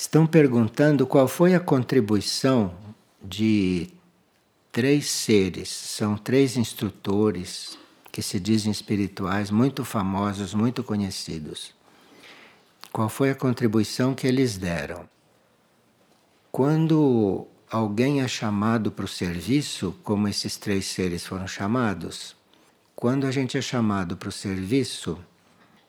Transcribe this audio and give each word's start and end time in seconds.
estão 0.00 0.26
perguntando 0.26 1.06
qual 1.06 1.28
foi 1.28 1.54
a 1.54 1.60
contribuição 1.60 2.74
de 3.22 3.90
três 4.72 5.10
seres, 5.10 5.68
são 5.68 6.16
três 6.16 6.56
instrutores 6.56 7.78
que 8.10 8.22
se 8.22 8.40
dizem 8.40 8.72
espirituais, 8.72 9.50
muito 9.50 9.84
famosos, 9.84 10.54
muito 10.54 10.82
conhecidos. 10.82 11.74
Qual 12.90 13.10
foi 13.10 13.28
a 13.28 13.34
contribuição 13.34 14.14
que 14.14 14.26
eles 14.26 14.56
deram? 14.56 15.06
Quando 16.50 17.46
alguém 17.70 18.22
é 18.22 18.26
chamado 18.26 18.90
para 18.90 19.04
o 19.04 19.08
serviço, 19.08 19.94
como 20.02 20.26
esses 20.28 20.56
três 20.56 20.86
seres 20.86 21.26
foram 21.26 21.46
chamados, 21.46 22.34
quando 22.96 23.26
a 23.26 23.30
gente 23.30 23.58
é 23.58 23.60
chamado 23.60 24.16
para 24.16 24.30
o 24.30 24.32
serviço, 24.32 25.18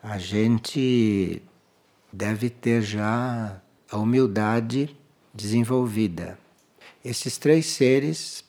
a 0.04 0.18
gente 0.18 1.42
deve 2.12 2.50
ter 2.50 2.82
já 2.82 3.62
a 3.92 3.98
humildade 3.98 4.96
desenvolvida. 5.34 6.40
Esses 7.04 7.38
três 7.38 7.66
seres, 7.66 8.44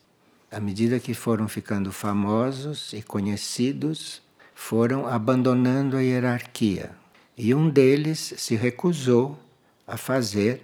à 0.51 0.61
medida 0.61 1.01
que 1.01 1.15
foram 1.15 1.49
ficando 1.49 1.91
famosos 1.91 2.93
e 2.93 3.03
conhecidos, 3.03 4.23
foram 4.55 5.05
abandonando 5.05 5.97
a 5.97 6.01
hierarquia. 6.01 6.93
E 7.37 7.53
um 7.53 7.69
deles 7.69 8.35
se 8.37 8.55
recusou 8.55 9.37
a 9.85 9.97
fazer 9.97 10.63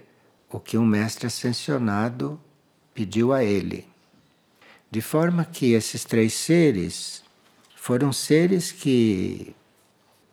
o 0.49 0.59
que 0.59 0.77
um 0.77 0.85
mestre 0.85 1.27
ascensionado 1.27 2.39
pediu 2.93 3.33
a 3.33 3.43
ele. 3.43 3.85
De 4.89 5.01
forma 5.01 5.43
que 5.43 5.73
esses 5.73 6.05
três 6.05 6.33
seres 6.33 7.21
foram 7.75 8.13
seres 8.13 8.71
que 8.71 9.53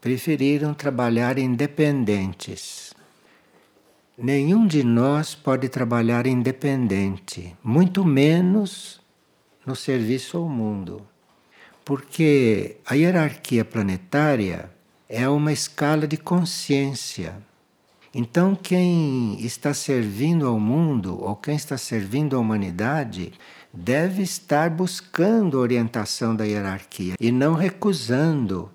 preferiram 0.01 0.73
trabalhar 0.73 1.37
independentes. 1.37 2.86
Nenhum 4.19 4.67
de 4.67 4.83
nós 4.83 5.35
pode 5.35 5.69
trabalhar 5.69 6.27
independente, 6.27 7.55
muito 7.63 8.03
menos 8.03 8.99
no 9.67 9.77
serviço 9.77 10.39
ao 10.39 10.49
mundo. 10.49 11.07
Porque 11.85 12.79
a 12.87 12.95
hierarquia 12.95 13.63
planetária 13.63 14.71
é 15.07 15.29
uma 15.29 15.53
escala 15.53 16.07
de 16.07 16.17
consciência. 16.17 17.37
Então, 18.15 18.55
quem 18.55 19.39
está 19.45 19.75
servindo 19.75 20.47
ao 20.47 20.59
mundo 20.59 21.23
ou 21.23 21.37
quem 21.37 21.55
está 21.55 21.77
servindo 21.77 22.37
à 22.37 22.39
humanidade 22.39 23.35
deve 23.71 24.23
estar 24.23 24.71
buscando 24.71 25.59
a 25.59 25.61
orientação 25.61 26.35
da 26.35 26.45
hierarquia 26.45 27.17
e 27.21 27.31
não 27.31 27.53
recusando. 27.53 28.71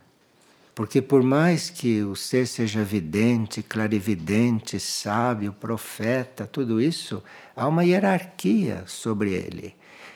Porque, 0.81 0.99
por 0.99 1.21
mais 1.21 1.69
que 1.69 2.01
o 2.01 2.15
ser 2.15 2.47
seja 2.47 2.83
vidente, 2.83 3.61
clarividente, 3.61 4.79
sábio, 4.79 5.53
profeta, 5.53 6.47
tudo 6.47 6.81
isso, 6.81 7.23
há 7.55 7.67
uma 7.67 7.85
hierarquia 7.85 8.83
sobre 8.87 9.31
ele. 9.31 9.75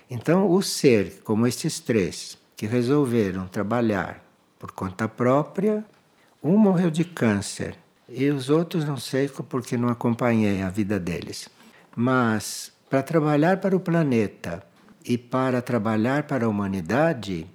Então, 0.09 0.49
o 0.49 0.63
ser, 0.63 1.21
como 1.23 1.45
estes 1.45 1.79
três, 1.79 2.35
que 2.57 2.65
resolveram 2.65 3.47
trabalhar 3.47 4.25
por 4.57 4.71
conta 4.71 5.07
própria, 5.07 5.85
um 6.41 6.57
morreu 6.57 6.89
de 6.89 7.03
câncer 7.03 7.77
e 8.09 8.27
os 8.31 8.49
outros 8.49 8.83
não 8.85 8.97
sei 8.97 9.29
porque 9.29 9.77
não 9.77 9.89
acompanhei 9.89 10.63
a 10.63 10.69
vida 10.71 10.99
deles. 10.99 11.47
Mas 11.95 12.71
para 12.89 13.03
trabalhar 13.03 13.57
para 13.57 13.77
o 13.77 13.79
planeta 13.79 14.63
e 15.05 15.15
para 15.15 15.61
trabalhar 15.61 16.23
para 16.23 16.47
a 16.47 16.49
humanidade, 16.49 17.45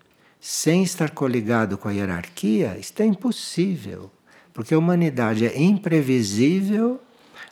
sem 0.41 0.83
estar 0.83 1.11
coligado 1.11 1.77
com 1.77 1.89
a 1.89 1.93
hierarquia, 1.93 2.77
isso 2.79 2.95
é 2.99 3.05
impossível. 3.05 4.11
Porque 4.55 4.75
a 4.75 4.79
humanidade 4.79 5.47
é 5.47 5.61
imprevisível, 5.61 7.01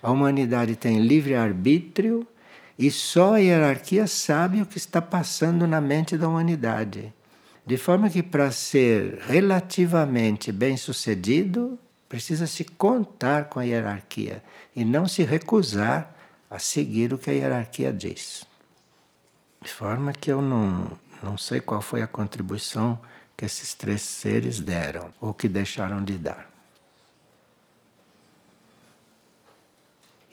a 0.02 0.10
humanidade 0.10 0.74
tem 0.74 1.00
livre-arbítrio 1.00 2.26
e 2.78 2.90
só 2.90 3.34
a 3.34 3.38
hierarquia 3.38 4.06
sabe 4.06 4.62
o 4.62 4.66
que 4.66 4.78
está 4.78 5.02
passando 5.02 5.66
na 5.66 5.80
mente 5.80 6.16
da 6.16 6.28
humanidade. 6.28 7.12
De 7.66 7.76
forma 7.76 8.08
que, 8.08 8.22
para 8.22 8.50
ser 8.50 9.18
relativamente 9.26 10.50
bem-sucedido, 10.50 11.78
precisa 12.08 12.46
se 12.46 12.64
contar 12.64 13.44
com 13.44 13.60
a 13.60 13.64
hierarquia 13.64 14.42
e 14.74 14.84
não 14.84 15.06
se 15.06 15.22
recusar 15.22 16.14
a 16.50 16.58
seguir 16.58 17.12
o 17.12 17.18
que 17.18 17.28
a 17.28 17.34
hierarquia 17.34 17.92
diz. 17.92 18.46
De 19.60 19.70
forma 19.70 20.12
que 20.12 20.30
eu 20.30 20.40
não, 20.40 20.92
não 21.22 21.36
sei 21.36 21.60
qual 21.60 21.80
foi 21.80 22.02
a 22.02 22.06
contribuição 22.06 22.98
que 23.36 23.44
esses 23.44 23.74
três 23.74 24.02
seres 24.02 24.60
deram 24.60 25.12
ou 25.20 25.32
que 25.32 25.48
deixaram 25.48 26.02
de 26.02 26.18
dar. 26.18 26.50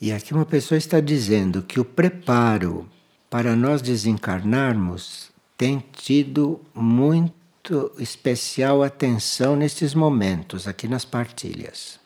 E 0.01 0.12
aqui 0.12 0.34
uma 0.34 0.45
pessoa 0.45 0.78
está 0.78 1.00
dizendo 1.00 1.62
que 1.63 1.79
o 1.79 1.85
preparo 1.85 2.90
para 3.29 3.56
nós 3.56 3.81
desencarnarmos 3.81 5.31
tem 5.57 5.84
tido 5.94 6.59
muito 6.74 7.91
especial 7.97 8.84
atenção 8.84 9.56
nestes 9.56 9.94
momentos, 9.94 10.68
aqui 10.68 10.88
nas 10.88 11.06
partilhas. 11.06 12.00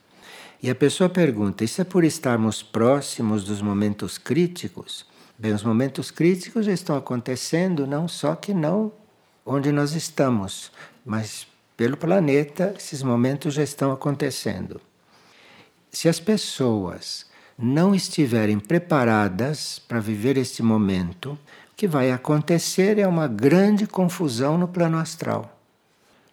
E 0.62 0.70
a 0.70 0.76
pessoa 0.76 1.10
pergunta: 1.10 1.64
isso 1.64 1.82
é 1.82 1.84
por 1.84 2.04
estarmos 2.04 2.62
próximos 2.62 3.44
dos 3.44 3.62
momentos 3.62 4.18
críticos? 4.18 5.06
Bem, 5.42 5.54
os 5.54 5.64
momentos 5.64 6.12
críticos 6.12 6.66
já 6.66 6.74
estão 6.74 6.98
acontecendo, 6.98 7.88
não 7.88 8.10
só 8.10 8.36
que 8.36 8.54
não 8.54 8.92
onde 9.46 9.72
nós 9.72 9.94
estamos, 9.94 10.70
mas 11.06 11.48
pelo 11.78 11.96
planeta, 11.96 12.74
esses 12.78 13.02
momentos 13.02 13.54
já 13.54 13.64
estão 13.64 13.90
acontecendo. 13.90 14.82
Se 15.90 16.10
as 16.10 16.20
pessoas 16.20 17.26
não 17.58 17.96
estiverem 17.96 18.60
preparadas 18.60 19.80
para 19.80 20.02
viver 20.02 20.36
este 20.36 20.62
momento, 20.62 21.40
o 21.72 21.76
que 21.78 21.88
vai 21.88 22.12
acontecer 22.12 23.00
é 23.00 23.08
uma 23.08 23.30
grande 23.30 23.88
confusão 23.88 24.58
no 24.58 24.68
plano 24.68 24.98
astral. 24.98 25.58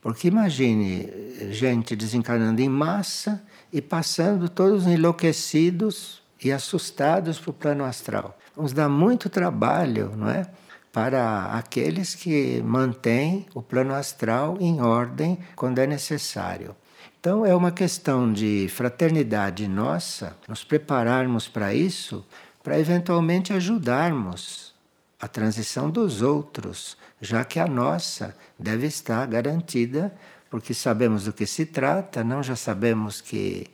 Porque 0.02 0.26
imagine 0.26 1.08
gente 1.52 1.94
desencarnando 1.94 2.60
em 2.60 2.68
massa 2.68 3.40
e 3.72 3.80
passando 3.80 4.48
todos 4.48 4.84
enlouquecidos 4.84 6.20
e 6.42 6.50
assustados 6.50 7.38
para 7.38 7.50
o 7.50 7.54
plano 7.54 7.84
astral 7.84 8.36
nos 8.56 8.72
dá 8.72 8.88
muito 8.88 9.28
trabalho, 9.28 10.12
não 10.16 10.28
é? 10.28 10.46
Para 10.92 11.52
aqueles 11.52 12.14
que 12.14 12.62
mantêm 12.62 13.46
o 13.54 13.60
plano 13.60 13.94
astral 13.94 14.56
em 14.60 14.80
ordem 14.80 15.38
quando 15.54 15.78
é 15.78 15.86
necessário. 15.86 16.74
Então 17.20 17.44
é 17.44 17.54
uma 17.54 17.72
questão 17.72 18.32
de 18.32 18.68
fraternidade 18.68 19.66
nossa, 19.68 20.36
nos 20.48 20.64
prepararmos 20.64 21.48
para 21.48 21.74
isso, 21.74 22.24
para 22.62 22.78
eventualmente 22.78 23.52
ajudarmos 23.52 24.74
a 25.20 25.26
transição 25.26 25.90
dos 25.90 26.22
outros, 26.22 26.96
já 27.20 27.44
que 27.44 27.58
a 27.58 27.66
nossa 27.66 28.36
deve 28.58 28.86
estar 28.86 29.26
garantida, 29.26 30.14
porque 30.50 30.72
sabemos 30.72 31.24
do 31.24 31.32
que 31.32 31.46
se 31.46 31.66
trata, 31.66 32.22
não 32.22 32.42
já 32.42 32.54
sabemos 32.54 33.20
que 33.20 33.66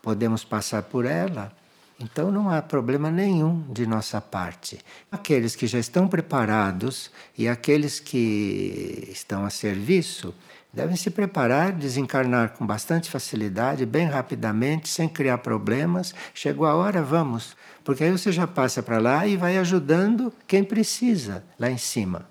podemos 0.00 0.44
passar 0.44 0.82
por 0.82 1.04
ela. 1.04 1.52
Então 2.00 2.30
não 2.32 2.50
há 2.50 2.60
problema 2.60 3.10
nenhum 3.10 3.64
de 3.70 3.86
nossa 3.86 4.20
parte. 4.20 4.78
Aqueles 5.10 5.54
que 5.54 5.66
já 5.66 5.78
estão 5.78 6.08
preparados 6.08 7.10
e 7.36 7.48
aqueles 7.48 8.00
que 8.00 9.08
estão 9.10 9.44
a 9.44 9.50
serviço 9.50 10.34
devem 10.72 10.96
se 10.96 11.10
preparar, 11.10 11.72
desencarnar 11.72 12.54
com 12.54 12.66
bastante 12.66 13.10
facilidade, 13.10 13.84
bem 13.84 14.06
rapidamente, 14.06 14.88
sem 14.88 15.08
criar 15.08 15.38
problemas. 15.38 16.14
Chegou 16.34 16.66
a 16.66 16.74
hora, 16.74 17.02
vamos. 17.02 17.54
Porque 17.84 18.04
aí 18.04 18.10
você 18.10 18.32
já 18.32 18.46
passa 18.46 18.82
para 18.82 18.98
lá 18.98 19.26
e 19.26 19.36
vai 19.36 19.58
ajudando 19.58 20.32
quem 20.46 20.64
precisa 20.64 21.44
lá 21.58 21.70
em 21.70 21.78
cima. 21.78 22.26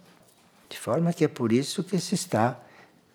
De 0.70 0.80
forma 0.80 1.14
que 1.14 1.24
é 1.24 1.28
por 1.28 1.52
isso 1.52 1.84
que 1.84 2.00
se 2.00 2.16
está 2.16 2.58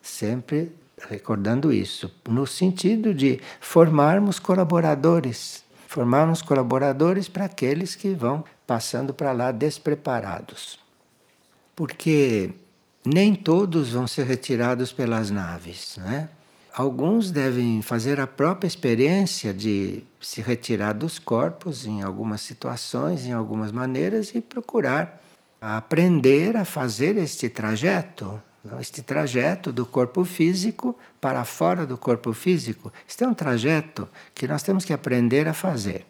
sempre 0.00 0.72
recordando 1.08 1.72
isso, 1.72 2.10
no 2.28 2.46
sentido 2.46 3.12
de 3.12 3.40
formarmos 3.60 4.38
colaboradores 4.38 5.65
formarmos 5.96 6.42
colaboradores 6.42 7.26
para 7.26 7.46
aqueles 7.46 7.94
que 7.94 8.12
vão 8.12 8.44
passando 8.66 9.14
para 9.14 9.32
lá 9.32 9.50
despreparados. 9.50 10.78
Porque 11.74 12.50
nem 13.02 13.34
todos 13.34 13.92
vão 13.92 14.06
ser 14.06 14.26
retirados 14.26 14.92
pelas 14.92 15.30
naves, 15.30 15.96
né? 15.96 16.28
Alguns 16.74 17.30
devem 17.30 17.80
fazer 17.80 18.20
a 18.20 18.26
própria 18.26 18.68
experiência 18.68 19.54
de 19.54 20.04
se 20.20 20.42
retirar 20.42 20.92
dos 20.92 21.18
corpos 21.18 21.86
em 21.86 22.02
algumas 22.02 22.42
situações, 22.42 23.24
em 23.24 23.32
algumas 23.32 23.72
maneiras 23.72 24.34
e 24.34 24.42
procurar 24.42 25.22
aprender 25.58 26.58
a 26.58 26.66
fazer 26.66 27.16
este 27.16 27.48
trajeto, 27.48 28.42
este 28.80 29.02
trajeto 29.02 29.72
do 29.72 29.86
corpo 29.86 30.24
físico 30.24 30.96
para 31.20 31.44
fora 31.44 31.86
do 31.86 31.96
corpo 31.96 32.32
físico. 32.32 32.92
Este 33.08 33.24
é 33.24 33.28
um 33.28 33.34
trajeto 33.34 34.08
que 34.34 34.46
nós 34.46 34.62
temos 34.62 34.84
que 34.84 34.92
aprender 34.92 35.48
a 35.48 35.54
fazer. 35.54 36.06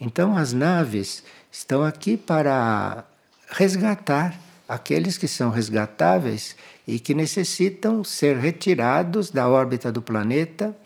Então, 0.00 0.36
as 0.36 0.52
naves 0.52 1.24
estão 1.50 1.82
aqui 1.82 2.16
para 2.16 3.04
resgatar 3.48 4.38
aqueles 4.68 5.16
que 5.16 5.26
são 5.26 5.50
resgatáveis 5.50 6.54
e 6.86 6.98
que 6.98 7.14
necessitam 7.14 8.04
ser 8.04 8.36
retirados 8.36 9.30
da 9.30 9.48
órbita 9.48 9.90
do 9.90 10.02
planeta 10.02 10.76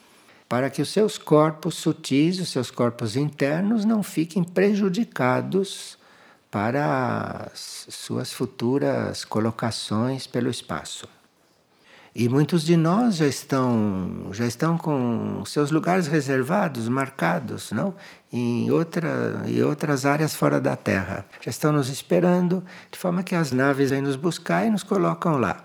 para 0.48 0.70
que 0.70 0.82
os 0.82 0.90
seus 0.90 1.16
corpos 1.18 1.76
sutis, 1.76 2.38
os 2.38 2.50
seus 2.50 2.70
corpos 2.70 3.16
internos, 3.16 3.84
não 3.84 4.02
fiquem 4.02 4.44
prejudicados 4.44 5.98
para 6.52 7.48
as 7.50 7.86
suas 7.88 8.30
futuras 8.30 9.24
colocações 9.24 10.26
pelo 10.26 10.50
espaço. 10.50 11.08
E 12.14 12.28
muitos 12.28 12.62
de 12.62 12.76
nós 12.76 13.16
já 13.16 13.26
estão, 13.26 14.28
já 14.32 14.44
estão 14.44 14.76
com 14.76 15.42
seus 15.46 15.70
lugares 15.70 16.06
reservados, 16.06 16.90
marcados, 16.90 17.72
não? 17.72 17.94
Em, 18.30 18.70
outra, 18.70 19.42
em 19.46 19.62
outras 19.62 20.04
áreas 20.04 20.34
fora 20.34 20.60
da 20.60 20.76
Terra. 20.76 21.24
Já 21.40 21.50
estão 21.50 21.72
nos 21.72 21.88
esperando, 21.88 22.62
de 22.90 22.98
forma 22.98 23.22
que 23.22 23.34
as 23.34 23.50
naves 23.50 23.88
vêm 23.88 24.02
nos 24.02 24.16
buscar 24.16 24.66
e 24.66 24.70
nos 24.70 24.82
colocam 24.82 25.38
lá. 25.38 25.64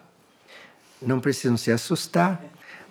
Não 1.02 1.20
precisam 1.20 1.58
se 1.58 1.70
assustar, 1.70 2.42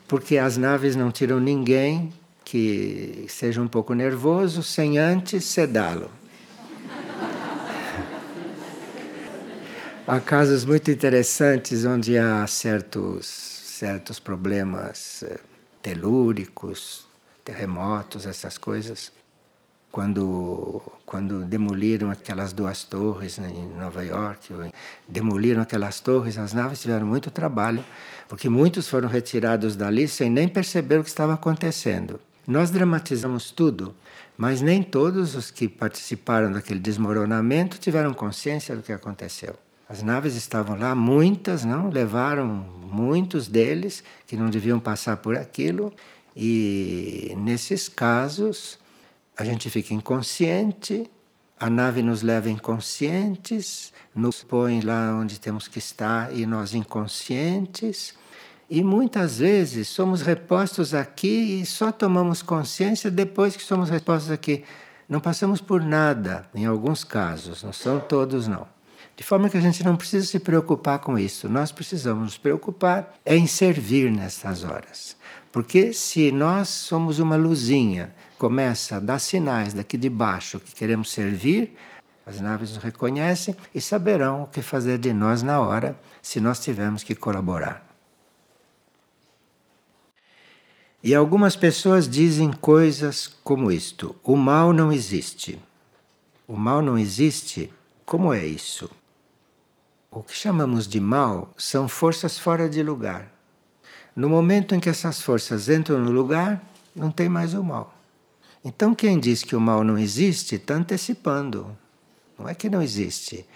porque 0.07 0.37
as 0.37 0.59
naves 0.59 0.95
não 0.95 1.11
tiram 1.11 1.41
ninguém 1.41 2.13
que 2.45 3.25
seja 3.27 3.63
um 3.63 3.69
pouco 3.69 3.95
nervoso 3.95 4.63
sem 4.63 4.99
antes 4.99 5.47
sedá-lo. 5.47 6.11
Há 10.09 10.21
casos 10.21 10.65
muito 10.65 10.89
interessantes 10.89 11.85
onde 11.85 12.17
há 12.17 12.47
certos, 12.47 13.27
certos 13.27 14.21
problemas 14.21 15.25
eh, 15.25 15.37
telúricos, 15.83 17.09
terremotos, 17.45 18.25
essas 18.25 18.57
coisas. 18.57 19.11
Quando, 19.91 20.81
quando 21.05 21.45
demoliram 21.45 22.09
aquelas 22.09 22.53
duas 22.53 22.85
torres 22.85 23.37
em 23.39 23.67
Nova 23.77 24.05
York, 24.05 24.55
demoliram 25.09 25.61
aquelas 25.61 25.99
torres, 25.99 26.39
as 26.39 26.53
naves 26.53 26.81
tiveram 26.81 27.05
muito 27.05 27.29
trabalho, 27.29 27.85
porque 28.29 28.49
muitos 28.49 28.89
foram 28.89 29.09
retirados 29.09 29.75
dali 29.75 30.07
sem 30.07 30.31
nem 30.31 30.47
perceber 30.47 31.01
o 31.01 31.03
que 31.03 31.11
estava 31.11 31.35
acontecendo. 31.35 32.21
Nós 32.47 32.71
dramatizamos 32.71 33.51
tudo, 33.51 33.93
mas 34.39 34.61
nem 34.61 34.85
todos 34.85 35.35
os 35.35 35.51
que 35.51 35.69
participaram 35.69 36.53
daquele 36.53 36.79
desmoronamento 36.79 37.77
tiveram 37.77 38.15
consciência 38.15 38.77
do 38.77 38.83
que 38.83 38.93
aconteceu. 38.93 39.66
As 39.89 40.03
naves 40.03 40.35
estavam 40.35 40.77
lá, 40.77 40.95
muitas, 40.95 41.65
não? 41.65 41.89
Levaram 41.89 42.47
muitos 42.47 43.47
deles 43.47 44.03
que 44.27 44.37
não 44.37 44.51
deviam 44.51 44.81
passar 44.81 45.17
por 45.19 45.37
aquilo. 45.37 45.93
E 46.35 47.33
nesses 47.37 47.89
casos, 47.89 48.79
a 49.37 49.45
gente 49.45 49.71
fica 49.71 49.95
inconsciente, 49.95 51.09
a 51.59 51.71
nave 51.71 52.03
nos 52.03 52.23
leva 52.23 52.51
inconscientes, 52.51 53.93
nos 54.15 54.43
põe 54.43 54.81
lá 54.81 55.17
onde 55.19 55.39
temos 55.39 55.69
que 55.69 55.79
estar 55.79 56.35
e 56.35 56.45
nós 56.45 56.75
inconscientes. 56.75 58.15
E 58.69 58.83
muitas 58.83 59.39
vezes 59.39 59.87
somos 59.87 60.21
repostos 60.21 60.93
aqui 60.93 61.61
e 61.61 61.65
só 61.67 61.93
tomamos 61.93 62.43
consciência 62.43 63.11
depois 63.11 63.57
que 63.57 63.63
somos 63.63 63.89
repostos 63.89 64.33
aqui. 64.33 64.65
Não 65.09 65.21
passamos 65.21 65.61
por 65.61 65.81
nada, 65.81 66.49
em 66.53 66.67
alguns 66.67 67.05
casos, 67.05 67.63
não 67.63 67.73
são 67.73 68.01
todos, 68.01 68.49
não. 68.49 68.76
De 69.17 69.25
forma 69.25 69.49
que 69.49 69.57
a 69.57 69.61
gente 69.61 69.83
não 69.83 69.97
precisa 69.97 70.27
se 70.27 70.39
preocupar 70.39 70.99
com 70.99 71.19
isso. 71.19 71.49
Nós 71.49 71.73
precisamos 71.73 72.23
nos 72.23 72.39
preocupar 72.39 73.15
em 73.25 73.47
servir 73.47 74.11
nessas 74.11 74.63
horas. 74.63 75.17
Porque 75.51 75.95
se 75.95 76.31
nós 76.31 76.69
somos 76.69 77.19
uma 77.19 77.35
luzinha, 77.35 78.15
começa 78.37 78.97
a 78.97 79.01
dar 79.01 79.19
sinais 79.19 79.73
daqui 79.73 79.97
de 79.97 80.11
baixo 80.11 80.61
que 80.61 80.75
queremos 80.75 81.11
servir, 81.11 81.75
as 82.27 82.41
naves 82.41 82.75
nos 82.75 82.83
reconhecem 82.83 83.57
e 83.75 83.81
saberão 83.81 84.43
o 84.43 84.47
que 84.49 84.61
fazer 84.61 84.99
de 84.99 85.15
nós 85.15 85.43
na 85.43 85.61
hora, 85.61 85.99
se 86.21 86.39
nós 86.39 86.61
tivermos 86.61 87.03
que 87.03 87.15
colaborar. 87.15 87.87
E 91.03 91.15
algumas 91.15 91.57
pessoas 91.57 92.07
dizem 92.07 92.53
coisas 92.53 93.29
como 93.43 93.73
isto: 93.73 94.15
o 94.23 94.37
mal 94.37 94.75
não 94.75 94.93
existe. 94.93 95.59
O 96.47 96.57
mal 96.57 96.83
não 96.83 96.99
existe? 96.99 97.73
Como 98.05 98.33
é 98.35 98.45
isso? 98.45 98.91
O 100.11 100.23
que 100.23 100.35
chamamos 100.35 100.87
de 100.87 101.01
mal 101.01 101.53
são 101.57 101.89
forças 101.89 102.39
fora 102.39 102.69
de 102.69 102.83
lugar. 102.83 103.31
No 104.15 104.31
momento 104.31 104.75
em 104.75 104.81
que 104.81 104.89
essas 104.89 105.21
forças 105.21 105.69
entram 105.69 105.99
no 105.99 106.11
lugar, 106.11 106.63
não 106.95 107.11
tem 107.11 107.29
mais 107.29 107.53
o 107.53 107.63
mal. 107.63 107.95
Então, 108.65 108.95
quem 108.95 109.21
diz 109.21 109.43
que 109.43 109.55
o 109.55 109.61
mal 109.61 109.85
não 109.85 109.99
existe 109.99 110.55
está 110.55 110.75
antecipando. 110.75 111.77
Não 112.39 112.49
é 112.49 112.55
que 112.55 112.71
não 112.71 112.81
existe. 112.81 113.47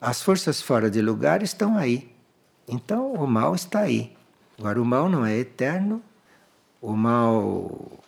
As 0.00 0.20
forças 0.20 0.60
fora 0.60 0.90
de 0.90 1.00
lugar 1.00 1.42
estão 1.42 1.78
aí. 1.78 2.14
Então, 2.68 3.14
o 3.14 3.26
mal 3.26 3.54
está 3.54 3.80
aí. 3.80 4.14
Agora, 4.58 4.80
o 4.82 4.84
mal 4.84 5.08
não 5.08 5.24
é 5.24 5.36
eterno. 5.38 6.02
O 6.80 6.94
mal, 6.94 7.98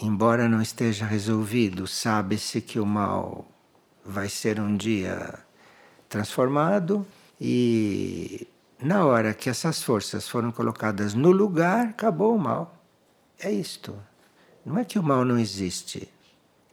embora 0.00 0.48
não 0.48 0.60
esteja 0.60 1.06
resolvido, 1.06 1.86
sabe-se 1.86 2.60
que 2.60 2.78
o 2.78 2.84
mal 2.84 3.46
vai 4.04 4.28
ser 4.28 4.60
um 4.60 4.76
dia 4.76 5.38
transformado 6.08 7.06
e 7.40 8.46
na 8.82 9.04
hora 9.06 9.32
que 9.32 9.48
essas 9.48 9.82
forças 9.82 10.28
foram 10.28 10.52
colocadas 10.52 11.14
no 11.14 11.30
lugar, 11.30 11.88
acabou 11.88 12.36
o 12.36 12.38
mal. 12.38 12.76
É 13.38 13.50
isto. 13.50 13.96
Não 14.64 14.78
é 14.78 14.84
que 14.84 14.98
o 14.98 15.02
mal 15.02 15.24
não 15.24 15.38
existe. 15.38 16.08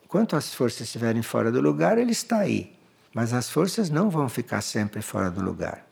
Enquanto 0.03 0.35
as 0.35 0.53
forças 0.53 0.81
estiverem 0.81 1.21
fora 1.21 1.51
do 1.51 1.61
lugar, 1.61 1.97
ele 1.97 2.11
está 2.11 2.39
aí. 2.39 2.77
Mas 3.13 3.33
as 3.33 3.49
forças 3.49 3.89
não 3.89 4.09
vão 4.09 4.27
ficar 4.27 4.61
sempre 4.61 5.01
fora 5.01 5.31
do 5.31 5.41
lugar. 5.41 5.85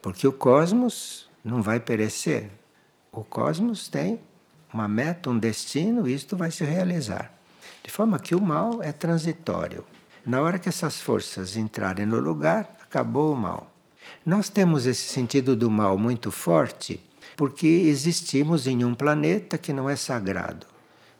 Porque 0.00 0.26
o 0.26 0.32
cosmos 0.32 1.28
não 1.44 1.60
vai 1.60 1.78
perecer. 1.78 2.50
O 3.12 3.22
cosmos 3.22 3.88
tem 3.88 4.20
uma 4.72 4.88
meta, 4.88 5.30
um 5.30 5.38
destino, 5.38 6.08
e 6.08 6.14
isto 6.14 6.36
vai 6.36 6.50
se 6.50 6.64
realizar. 6.64 7.32
De 7.82 7.90
forma 7.90 8.18
que 8.18 8.34
o 8.34 8.40
mal 8.40 8.82
é 8.82 8.92
transitório. 8.92 9.84
Na 10.24 10.40
hora 10.40 10.58
que 10.58 10.68
essas 10.68 11.00
forças 11.00 11.56
entrarem 11.56 12.04
no 12.04 12.18
lugar, 12.18 12.76
acabou 12.82 13.32
o 13.32 13.36
mal. 13.36 13.75
Nós 14.26 14.48
temos 14.48 14.86
esse 14.86 15.04
sentido 15.04 15.54
do 15.54 15.70
mal 15.70 15.96
muito 15.96 16.32
forte 16.32 17.00
porque 17.36 17.64
existimos 17.64 18.66
em 18.66 18.84
um 18.84 18.92
planeta 18.92 19.56
que 19.56 19.72
não 19.72 19.88
é 19.88 19.94
sagrado. 19.94 20.66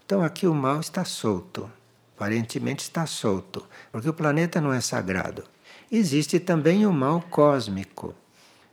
Então 0.04 0.24
aqui 0.24 0.44
o 0.44 0.52
mal 0.52 0.80
está 0.80 1.04
solto, 1.04 1.70
aparentemente 2.16 2.82
está 2.82 3.06
solto, 3.06 3.64
porque 3.92 4.08
o 4.08 4.12
planeta 4.12 4.60
não 4.60 4.72
é 4.72 4.80
sagrado. 4.80 5.44
Existe 5.90 6.40
também 6.40 6.84
o 6.84 6.92
mal 6.92 7.22
cósmico. 7.30 8.12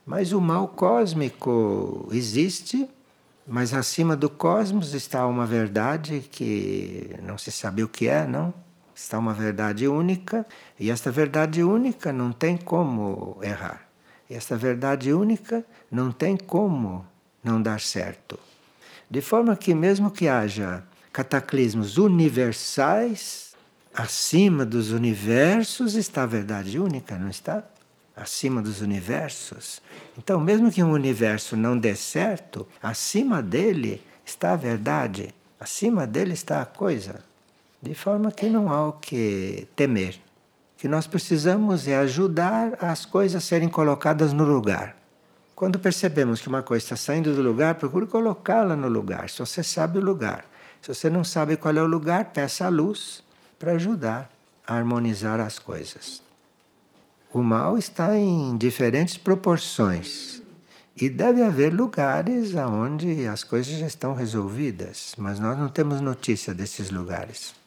Mas 0.03 0.33
o 0.33 0.41
mal 0.41 0.67
cósmico 0.67 2.09
existe, 2.11 2.89
mas 3.47 3.71
acima 3.71 4.15
do 4.15 4.31
cosmos 4.31 4.95
está 4.95 5.27
uma 5.27 5.45
verdade 5.45 6.27
que 6.31 7.15
não 7.21 7.37
se 7.37 7.51
sabe 7.51 7.83
o 7.83 7.87
que 7.87 8.07
é, 8.07 8.25
não? 8.25 8.51
Está 8.95 9.19
uma 9.19 9.33
verdade 9.35 9.87
única, 9.87 10.43
e 10.79 10.89
esta 10.89 11.11
verdade 11.11 11.61
única 11.61 12.11
não 12.11 12.31
tem 12.31 12.57
como 12.57 13.37
errar. 13.43 13.82
Esta 14.33 14.57
verdade 14.57 15.13
única 15.13 15.63
não 15.91 16.11
tem 16.11 16.35
como 16.35 17.05
não 17.43 17.61
dar 17.61 17.79
certo. 17.79 18.39
De 19.09 19.21
forma 19.21 19.55
que, 19.55 19.75
mesmo 19.75 20.09
que 20.09 20.27
haja 20.27 20.83
cataclismos 21.11 21.97
universais, 21.97 23.53
acima 23.93 24.65
dos 24.65 24.91
universos 24.91 25.93
está 25.93 26.23
a 26.23 26.27
verdade 26.27 26.79
única, 26.79 27.17
não 27.17 27.29
está? 27.29 27.63
Acima 28.15 28.61
dos 28.61 28.81
universos. 28.81 29.81
Então, 30.17 30.39
mesmo 30.39 30.71
que 30.71 30.83
um 30.83 30.91
universo 30.91 31.55
não 31.55 31.77
dê 31.77 31.95
certo, 31.95 32.67
acima 32.81 33.41
dele 33.41 34.01
está 34.25 34.53
a 34.53 34.55
verdade, 34.55 35.33
acima 35.59 36.07
dele 36.07 36.33
está 36.33 36.61
a 36.61 36.65
coisa. 36.65 37.23
De 37.81 37.93
forma 37.93 38.31
que 38.31 38.47
não 38.47 38.71
há 38.71 38.87
o 38.87 38.93
que 38.93 39.67
temer 39.75 40.19
que 40.83 40.87
nós 40.89 41.07
precisamos 41.07 41.87
é 41.87 41.95
ajudar 41.95 42.73
as 42.81 43.05
coisas 43.05 43.41
a 43.41 43.47
serem 43.47 43.69
colocadas 43.69 44.33
no 44.33 44.43
lugar. 44.43 44.97
Quando 45.55 45.79
percebemos 45.79 46.41
que 46.41 46.49
uma 46.49 46.61
coisa 46.61 46.83
está 46.83 46.97
saindo 46.97 47.33
do 47.33 47.41
lugar, 47.41 47.75
procure 47.75 48.05
colocá-la 48.05 48.75
no 48.75 48.89
lugar, 48.89 49.29
se 49.29 49.39
você 49.39 49.63
sabe 49.63 49.99
o 49.99 50.01
lugar. 50.01 50.43
Se 50.81 50.93
você 50.93 51.09
não 51.09 51.23
sabe 51.23 51.55
qual 51.55 51.73
é 51.73 51.81
o 51.81 51.85
lugar, 51.85 52.33
peça 52.33 52.65
a 52.65 52.69
luz 52.69 53.23
para 53.57 53.71
ajudar 53.71 54.29
a 54.67 54.75
harmonizar 54.75 55.39
as 55.39 55.57
coisas. 55.57 56.21
O 57.31 57.41
mal 57.41 57.77
está 57.77 58.17
em 58.17 58.57
diferentes 58.57 59.15
proporções. 59.15 60.41
E 60.97 61.09
deve 61.09 61.43
haver 61.43 61.73
lugares 61.73 62.53
onde 62.55 63.25
as 63.25 63.41
coisas 63.41 63.77
já 63.79 63.87
estão 63.87 64.13
resolvidas, 64.13 65.15
mas 65.17 65.39
nós 65.39 65.57
não 65.57 65.69
temos 65.69 66.01
notícia 66.01 66.53
desses 66.53 66.91
lugares. 66.91 67.62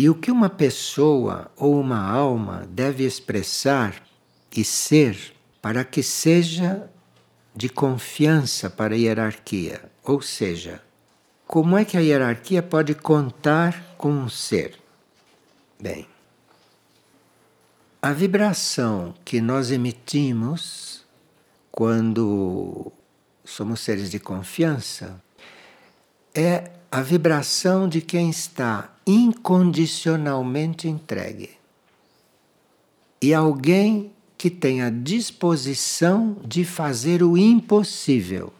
E 0.00 0.08
o 0.08 0.14
que 0.14 0.30
uma 0.30 0.48
pessoa 0.48 1.52
ou 1.58 1.78
uma 1.78 2.02
alma 2.02 2.66
deve 2.70 3.04
expressar 3.04 4.02
e 4.50 4.64
ser 4.64 5.34
para 5.60 5.84
que 5.84 6.02
seja 6.02 6.90
de 7.54 7.68
confiança 7.68 8.70
para 8.70 8.94
a 8.94 8.96
hierarquia? 8.96 9.92
Ou 10.02 10.22
seja, 10.22 10.82
como 11.46 11.76
é 11.76 11.84
que 11.84 11.98
a 11.98 12.00
hierarquia 12.00 12.62
pode 12.62 12.94
contar 12.94 13.94
com 13.98 14.10
um 14.10 14.26
ser? 14.26 14.78
Bem, 15.78 16.08
a 18.00 18.10
vibração 18.14 19.12
que 19.22 19.38
nós 19.38 19.70
emitimos 19.70 21.04
quando 21.70 22.90
somos 23.44 23.80
seres 23.80 24.10
de 24.10 24.18
confiança, 24.18 25.22
é 26.34 26.70
a 26.90 27.02
vibração 27.02 27.88
de 27.88 28.00
quem 28.00 28.30
está 28.30 28.92
incondicionalmente 29.06 30.88
entregue. 30.88 31.50
E 33.22 33.32
alguém 33.32 34.12
que 34.36 34.50
tem 34.50 34.82
a 34.82 34.90
disposição 34.90 36.36
de 36.44 36.64
fazer 36.64 37.22
o 37.22 37.36
impossível. 37.36 38.52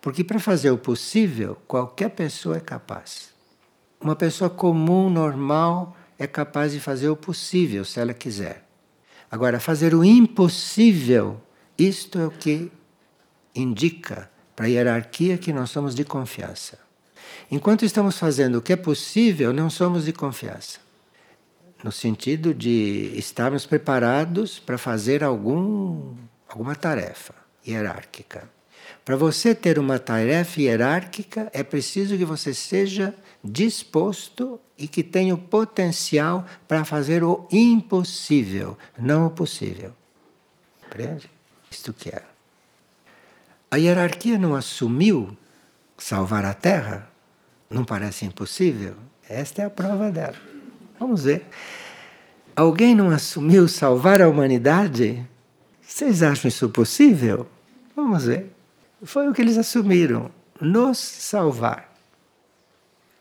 Porque 0.00 0.24
para 0.24 0.40
fazer 0.40 0.70
o 0.70 0.78
possível, 0.78 1.56
qualquer 1.68 2.08
pessoa 2.10 2.56
é 2.56 2.60
capaz. 2.60 3.28
Uma 4.00 4.16
pessoa 4.16 4.50
comum, 4.50 5.08
normal, 5.08 5.96
é 6.18 6.26
capaz 6.26 6.72
de 6.72 6.80
fazer 6.80 7.08
o 7.08 7.16
possível 7.16 7.84
se 7.84 8.00
ela 8.00 8.14
quiser. 8.14 8.66
Agora, 9.30 9.60
fazer 9.60 9.94
o 9.94 10.02
impossível, 10.02 11.40
isto 11.78 12.18
é 12.18 12.26
o 12.26 12.30
que 12.30 12.72
indica 13.54 14.30
para 14.56 14.66
a 14.66 14.68
hierarquia 14.68 15.38
que 15.38 15.52
nós 15.52 15.70
somos 15.70 15.94
de 15.94 16.04
confiança. 16.04 16.85
Enquanto 17.50 17.84
estamos 17.84 18.18
fazendo 18.18 18.58
o 18.58 18.62
que 18.62 18.72
é 18.72 18.76
possível, 18.76 19.52
não 19.52 19.70
somos 19.70 20.04
de 20.04 20.12
confiança 20.12 20.86
no 21.82 21.92
sentido 21.92 22.54
de 22.54 23.12
estarmos 23.16 23.66
preparados 23.66 24.58
para 24.58 24.78
fazer 24.78 25.22
algum, 25.22 26.16
alguma 26.48 26.74
tarefa 26.74 27.34
hierárquica. 27.66 28.48
Para 29.04 29.16
você 29.16 29.54
ter 29.54 29.78
uma 29.78 29.98
tarefa 29.98 30.60
hierárquica, 30.60 31.48
é 31.52 31.62
preciso 31.62 32.16
que 32.16 32.24
você 32.24 32.52
seja 32.52 33.14
disposto 33.42 34.60
e 34.76 34.88
que 34.88 35.02
tenha 35.02 35.34
o 35.34 35.38
potencial 35.38 36.44
para 36.66 36.84
fazer 36.84 37.22
o 37.22 37.46
impossível, 37.52 38.76
não 38.98 39.26
o 39.26 39.30
possível. 39.30 39.92
Compreende? 40.82 41.30
Isto 41.70 41.92
que 41.92 42.08
é. 42.08 42.22
A 43.70 43.76
hierarquia 43.76 44.38
não 44.38 44.54
assumiu 44.54 45.36
salvar 45.96 46.44
a 46.44 46.54
Terra? 46.54 47.08
Não 47.68 47.84
parece 47.84 48.24
impossível? 48.24 48.94
Esta 49.28 49.62
é 49.62 49.64
a 49.64 49.70
prova 49.70 50.10
dela. 50.10 50.36
Vamos 50.98 51.24
ver. 51.24 51.46
Alguém 52.54 52.94
não 52.94 53.10
assumiu 53.10 53.68
salvar 53.68 54.22
a 54.22 54.28
humanidade? 54.28 55.26
Vocês 55.82 56.22
acham 56.22 56.48
isso 56.48 56.68
possível? 56.68 57.46
Vamos 57.94 58.24
ver. 58.24 58.52
Foi 59.02 59.28
o 59.28 59.34
que 59.34 59.42
eles 59.42 59.58
assumiram: 59.58 60.30
nos 60.60 60.98
salvar. 60.98 61.94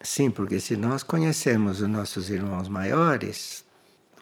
Sim, 0.01 0.29
porque 0.29 0.59
se 0.59 0.77
nós 0.77 1.01
conhecemos 1.01 1.81
os 1.81 1.87
nossos 1.87 2.29
irmãos 2.29 2.67
maiores, 2.67 3.65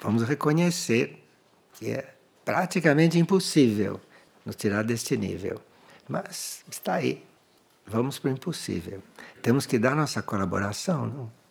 vamos 0.01 0.23
reconhecer 0.23 1.21
que 1.73 1.91
é 1.91 2.13
praticamente 2.45 3.19
impossível 3.19 3.99
nos 4.45 4.55
tirar 4.55 4.83
deste 4.83 5.17
nível. 5.17 5.61
Mas 6.07 6.63
está 6.71 6.95
aí. 6.95 7.23
Vamos 7.85 8.17
para 8.17 8.29
o 8.29 8.33
impossível. 8.33 9.01
Temos 9.43 9.67
que 9.67 9.77
dar 9.77 9.95
nossa 9.95 10.23
colaboração, 10.23 11.05
não? 11.05 11.43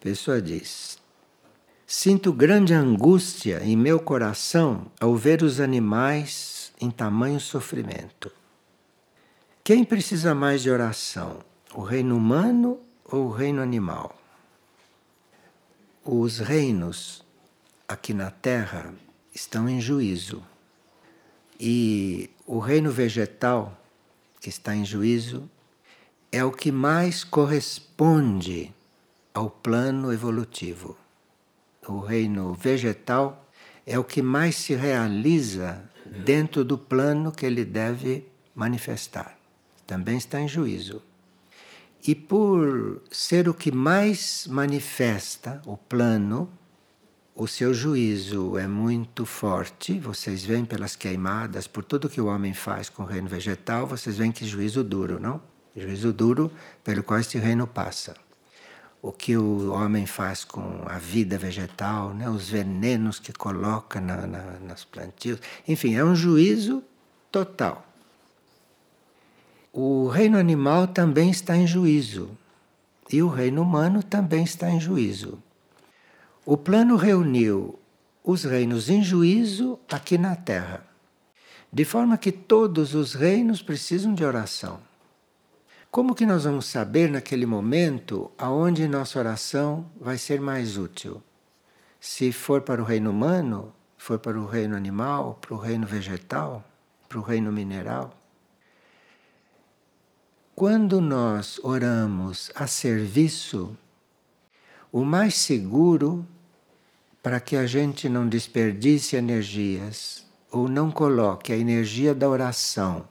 pessoa 0.00 0.40
diz: 0.40 0.98
Sinto 1.86 2.32
grande 2.32 2.72
angústia 2.72 3.62
em 3.62 3.76
meu 3.76 4.00
coração 4.00 4.90
ao 4.98 5.14
ver 5.14 5.42
os 5.42 5.60
animais 5.60 6.72
em 6.80 6.90
tamanho 6.90 7.38
sofrimento. 7.38 8.32
Quem 9.62 9.84
precisa 9.84 10.34
mais 10.34 10.62
de 10.62 10.70
oração, 10.70 11.40
o 11.74 11.82
reino 11.82 12.16
humano 12.16 12.80
ou 13.04 13.26
o 13.26 13.30
reino 13.30 13.60
animal? 13.60 14.18
Os 16.02 16.38
reinos 16.38 17.22
aqui 17.86 18.14
na 18.14 18.30
Terra 18.30 18.90
estão 19.34 19.68
em 19.68 19.78
juízo. 19.78 20.42
E 21.60 22.30
o 22.46 22.58
reino 22.58 22.90
vegetal, 22.90 23.76
que 24.40 24.48
está 24.48 24.74
em 24.74 24.84
juízo, 24.84 25.48
é 26.30 26.44
o 26.44 26.52
que 26.52 26.70
mais 26.70 27.24
corresponde 27.24 28.74
ao 29.32 29.50
plano 29.50 30.12
evolutivo. 30.12 30.96
O 31.86 32.00
reino 32.00 32.52
vegetal 32.54 33.48
é 33.86 33.98
o 33.98 34.04
que 34.04 34.20
mais 34.20 34.56
se 34.56 34.74
realiza 34.74 35.82
dentro 36.24 36.64
do 36.64 36.76
plano 36.76 37.32
que 37.32 37.46
ele 37.46 37.64
deve 37.64 38.26
manifestar. 38.54 39.38
Também 39.86 40.18
está 40.18 40.40
em 40.40 40.48
juízo. 40.48 41.02
E 42.06 42.14
por 42.14 43.02
ser 43.10 43.48
o 43.48 43.54
que 43.54 43.72
mais 43.72 44.46
manifesta 44.48 45.62
o 45.64 45.76
plano, 45.76 46.50
o 47.38 47.46
seu 47.46 47.72
juízo 47.72 48.58
é 48.58 48.66
muito 48.66 49.24
forte. 49.24 50.00
Vocês 50.00 50.44
veem 50.44 50.64
pelas 50.64 50.96
queimadas, 50.96 51.68
por 51.68 51.84
tudo 51.84 52.08
que 52.08 52.20
o 52.20 52.26
homem 52.26 52.52
faz 52.52 52.88
com 52.88 53.04
o 53.04 53.06
reino 53.06 53.28
vegetal, 53.28 53.86
vocês 53.86 54.18
veem 54.18 54.32
que 54.32 54.44
juízo 54.44 54.82
duro, 54.82 55.20
não? 55.20 55.40
Juízo 55.76 56.12
duro 56.12 56.50
pelo 56.82 57.04
qual 57.04 57.20
este 57.20 57.38
reino 57.38 57.64
passa 57.66 58.16
o 59.00 59.12
que 59.12 59.36
o 59.36 59.72
homem 59.72 60.06
faz 60.06 60.42
com 60.42 60.82
a 60.86 60.98
vida 60.98 61.38
vegetal, 61.38 62.12
né? 62.12 62.28
os 62.28 62.48
venenos 62.48 63.20
que 63.20 63.32
coloca 63.32 64.00
na, 64.00 64.26
na, 64.26 64.42
nas 64.58 64.84
plantios. 64.84 65.38
Enfim, 65.68 65.94
é 65.94 66.04
um 66.04 66.16
juízo 66.16 66.82
total. 67.30 67.86
O 69.72 70.08
reino 70.08 70.36
animal 70.36 70.88
também 70.88 71.30
está 71.30 71.56
em 71.56 71.64
juízo. 71.64 72.28
E 73.08 73.22
o 73.22 73.28
reino 73.28 73.62
humano 73.62 74.02
também 74.02 74.42
está 74.42 74.68
em 74.68 74.80
juízo. 74.80 75.40
O 76.50 76.56
plano 76.56 76.96
reuniu 76.96 77.78
os 78.24 78.44
reinos 78.44 78.88
em 78.88 79.02
juízo 79.02 79.78
aqui 79.86 80.16
na 80.16 80.34
Terra, 80.34 80.82
de 81.70 81.84
forma 81.84 82.16
que 82.16 82.32
todos 82.32 82.94
os 82.94 83.12
reinos 83.12 83.60
precisam 83.60 84.14
de 84.14 84.24
oração. 84.24 84.80
Como 85.90 86.14
que 86.14 86.24
nós 86.24 86.44
vamos 86.44 86.64
saber 86.64 87.10
naquele 87.10 87.44
momento 87.44 88.30
aonde 88.38 88.88
nossa 88.88 89.18
oração 89.18 89.90
vai 90.00 90.16
ser 90.16 90.40
mais 90.40 90.78
útil? 90.78 91.22
Se 92.00 92.32
for 92.32 92.62
para 92.62 92.80
o 92.80 92.84
reino 92.86 93.10
humano, 93.10 93.74
for 93.98 94.18
para 94.18 94.40
o 94.40 94.46
reino 94.46 94.74
animal, 94.74 95.38
para 95.42 95.52
o 95.52 95.58
reino 95.58 95.86
vegetal, 95.86 96.64
para 97.10 97.18
o 97.18 97.22
reino 97.22 97.52
mineral? 97.52 98.16
Quando 100.56 100.98
nós 100.98 101.60
oramos 101.62 102.50
a 102.54 102.66
serviço, 102.66 103.76
o 104.90 105.04
mais 105.04 105.34
seguro 105.34 106.26
para 107.22 107.40
que 107.40 107.56
a 107.56 107.66
gente 107.66 108.08
não 108.08 108.28
desperdice 108.28 109.16
energias 109.16 110.26
ou 110.50 110.68
não 110.68 110.90
coloque 110.90 111.52
a 111.52 111.56
energia 111.56 112.14
da 112.14 112.28
oração 112.28 113.06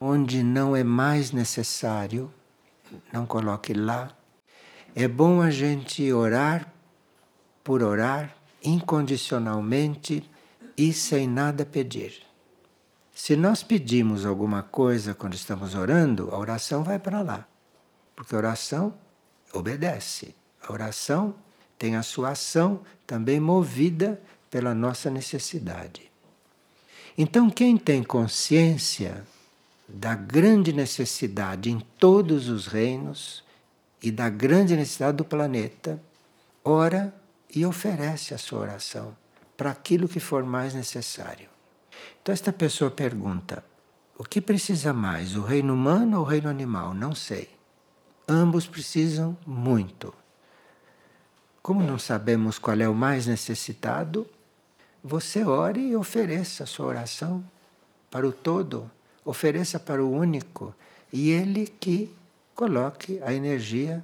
onde 0.00 0.42
não 0.42 0.76
é 0.76 0.84
mais 0.84 1.32
necessário, 1.32 2.32
não 3.12 3.26
coloque 3.26 3.72
lá. 3.72 4.16
É 4.94 5.08
bom 5.08 5.40
a 5.40 5.50
gente 5.50 6.12
orar 6.12 6.72
por 7.62 7.82
orar 7.82 8.34
incondicionalmente 8.62 10.28
e 10.76 10.92
sem 10.92 11.26
nada 11.26 11.64
pedir. 11.64 12.22
Se 13.14 13.34
nós 13.34 13.62
pedimos 13.62 14.26
alguma 14.26 14.62
coisa 14.62 15.14
quando 15.14 15.34
estamos 15.34 15.74
orando, 15.74 16.28
a 16.32 16.38
oração 16.38 16.84
vai 16.84 16.98
para 16.98 17.22
lá. 17.22 17.46
Porque 18.14 18.34
a 18.34 18.38
oração 18.38 18.94
obedece. 19.52 20.34
A 20.62 20.72
oração 20.72 21.34
tem 21.78 21.96
a 21.96 22.02
sua 22.02 22.30
ação 22.30 22.80
também 23.06 23.38
movida 23.38 24.20
pela 24.50 24.74
nossa 24.74 25.10
necessidade. 25.10 26.10
Então, 27.16 27.48
quem 27.48 27.76
tem 27.76 28.02
consciência 28.02 29.24
da 29.88 30.14
grande 30.14 30.72
necessidade 30.72 31.70
em 31.70 31.80
todos 31.98 32.48
os 32.48 32.66
reinos 32.66 33.44
e 34.02 34.10
da 34.10 34.28
grande 34.28 34.76
necessidade 34.76 35.16
do 35.16 35.24
planeta, 35.24 36.00
ora 36.64 37.14
e 37.54 37.64
oferece 37.64 38.34
a 38.34 38.38
sua 38.38 38.60
oração 38.60 39.16
para 39.56 39.70
aquilo 39.70 40.08
que 40.08 40.20
for 40.20 40.44
mais 40.44 40.74
necessário. 40.74 41.48
Então, 42.20 42.32
esta 42.32 42.52
pessoa 42.52 42.90
pergunta: 42.90 43.64
o 44.18 44.24
que 44.24 44.40
precisa 44.40 44.92
mais, 44.92 45.36
o 45.36 45.42
reino 45.42 45.74
humano 45.74 46.18
ou 46.18 46.24
o 46.24 46.28
reino 46.28 46.48
animal? 46.48 46.92
Não 46.92 47.14
sei. 47.14 47.48
Ambos 48.28 48.66
precisam 48.66 49.36
muito. 49.46 50.12
Como 51.66 51.82
não 51.82 51.98
sabemos 51.98 52.60
qual 52.60 52.80
é 52.80 52.88
o 52.88 52.94
mais 52.94 53.26
necessitado, 53.26 54.24
você 55.02 55.42
ore 55.42 55.80
e 55.80 55.96
ofereça 55.96 56.62
a 56.62 56.66
sua 56.66 56.86
oração 56.86 57.44
para 58.08 58.24
o 58.24 58.30
todo 58.30 58.88
ofereça 59.24 59.80
para 59.80 60.00
o 60.00 60.08
único 60.08 60.72
e 61.12 61.30
ele 61.30 61.66
que 61.66 62.14
coloque 62.54 63.20
a 63.24 63.34
energia 63.34 64.00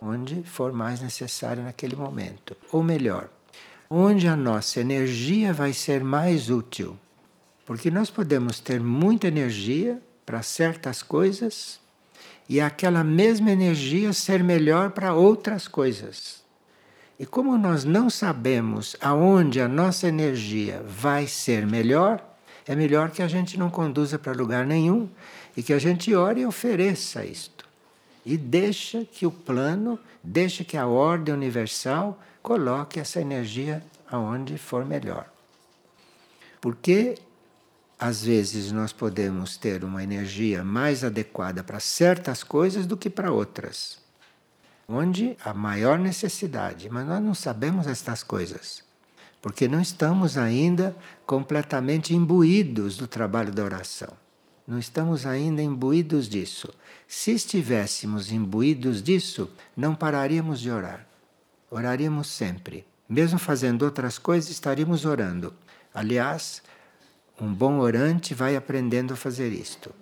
onde 0.00 0.42
for 0.42 0.72
mais 0.72 1.02
necessário 1.02 1.62
naquele 1.62 1.94
momento. 1.94 2.56
Ou 2.72 2.82
melhor, 2.82 3.28
onde 3.90 4.26
a 4.26 4.34
nossa 4.34 4.80
energia 4.80 5.52
vai 5.52 5.74
ser 5.74 6.02
mais 6.02 6.48
útil. 6.48 6.98
Porque 7.66 7.90
nós 7.90 8.08
podemos 8.08 8.58
ter 8.58 8.80
muita 8.80 9.28
energia 9.28 10.00
para 10.24 10.42
certas 10.42 11.02
coisas 11.02 11.78
e 12.48 12.58
aquela 12.58 13.04
mesma 13.04 13.50
energia 13.50 14.14
ser 14.14 14.42
melhor 14.42 14.92
para 14.92 15.12
outras 15.12 15.68
coisas. 15.68 16.45
E 17.18 17.24
como 17.24 17.56
nós 17.56 17.84
não 17.84 18.10
sabemos 18.10 18.94
aonde 19.00 19.60
a 19.60 19.68
nossa 19.68 20.06
energia 20.06 20.82
vai 20.86 21.26
ser 21.26 21.66
melhor, 21.66 22.22
é 22.66 22.74
melhor 22.74 23.10
que 23.10 23.22
a 23.22 23.28
gente 23.28 23.58
não 23.58 23.70
conduza 23.70 24.18
para 24.18 24.32
lugar 24.32 24.66
nenhum 24.66 25.08
e 25.56 25.62
que 25.62 25.72
a 25.72 25.78
gente 25.78 26.14
ore 26.14 26.42
e 26.42 26.46
ofereça 26.46 27.24
isto. 27.24 27.66
E 28.24 28.36
deixa 28.36 29.04
que 29.04 29.24
o 29.24 29.30
plano, 29.30 29.98
deixa 30.22 30.64
que 30.64 30.76
a 30.76 30.86
ordem 30.86 31.34
universal 31.34 32.20
coloque 32.42 33.00
essa 33.00 33.20
energia 33.20 33.82
aonde 34.10 34.58
for 34.58 34.84
melhor. 34.84 35.26
Porque 36.60 37.14
às 37.98 38.24
vezes 38.24 38.72
nós 38.72 38.92
podemos 38.92 39.56
ter 39.56 39.82
uma 39.82 40.02
energia 40.02 40.62
mais 40.62 41.02
adequada 41.02 41.64
para 41.64 41.80
certas 41.80 42.42
coisas 42.42 42.86
do 42.86 42.96
que 42.96 43.08
para 43.08 43.32
outras. 43.32 44.05
Onde 44.88 45.36
há 45.44 45.52
maior 45.52 45.98
necessidade, 45.98 46.88
mas 46.90 47.06
nós 47.06 47.22
não 47.22 47.34
sabemos 47.34 47.86
estas 47.86 48.22
coisas 48.22 48.86
porque 49.46 49.68
não 49.68 49.80
estamos 49.80 50.36
ainda 50.36 50.96
completamente 51.24 52.12
imbuídos 52.12 52.96
do 52.96 53.06
trabalho 53.06 53.52
da 53.52 53.62
oração. 53.62 54.08
Não 54.66 54.76
estamos 54.76 55.24
ainda 55.24 55.62
imbuídos 55.62 56.28
disso. 56.28 56.74
Se 57.06 57.30
estivéssemos 57.30 58.32
imbuídos 58.32 59.00
disso, 59.00 59.48
não 59.76 59.94
pararíamos 59.94 60.58
de 60.58 60.68
orar. 60.68 61.06
Oraríamos 61.70 62.26
sempre. 62.26 62.84
Mesmo 63.08 63.38
fazendo 63.38 63.84
outras 63.84 64.18
coisas, 64.18 64.50
estaríamos 64.50 65.04
orando. 65.04 65.54
Aliás, 65.94 66.60
um 67.40 67.54
bom 67.54 67.78
orante 67.78 68.34
vai 68.34 68.56
aprendendo 68.56 69.14
a 69.14 69.16
fazer 69.16 69.52
isto. 69.52 69.94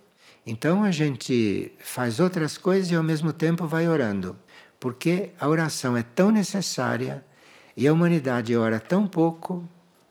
Então 0.47 0.83
a 0.83 0.91
gente 0.91 1.71
faz 1.81 2.19
outras 2.19 2.57
coisas 2.57 2.91
e 2.91 2.95
ao 2.95 3.03
mesmo 3.03 3.31
tempo 3.31 3.67
vai 3.67 3.87
orando, 3.87 4.35
porque 4.85 5.33
a 5.41 5.49
oração 5.49 5.97
é 5.97 6.03
tão 6.03 6.31
necessária 6.31 7.25
e 7.75 7.88
a 7.88 7.93
humanidade 7.95 8.55
ora 8.55 8.79
tão 8.79 9.07
pouco, 9.07 9.67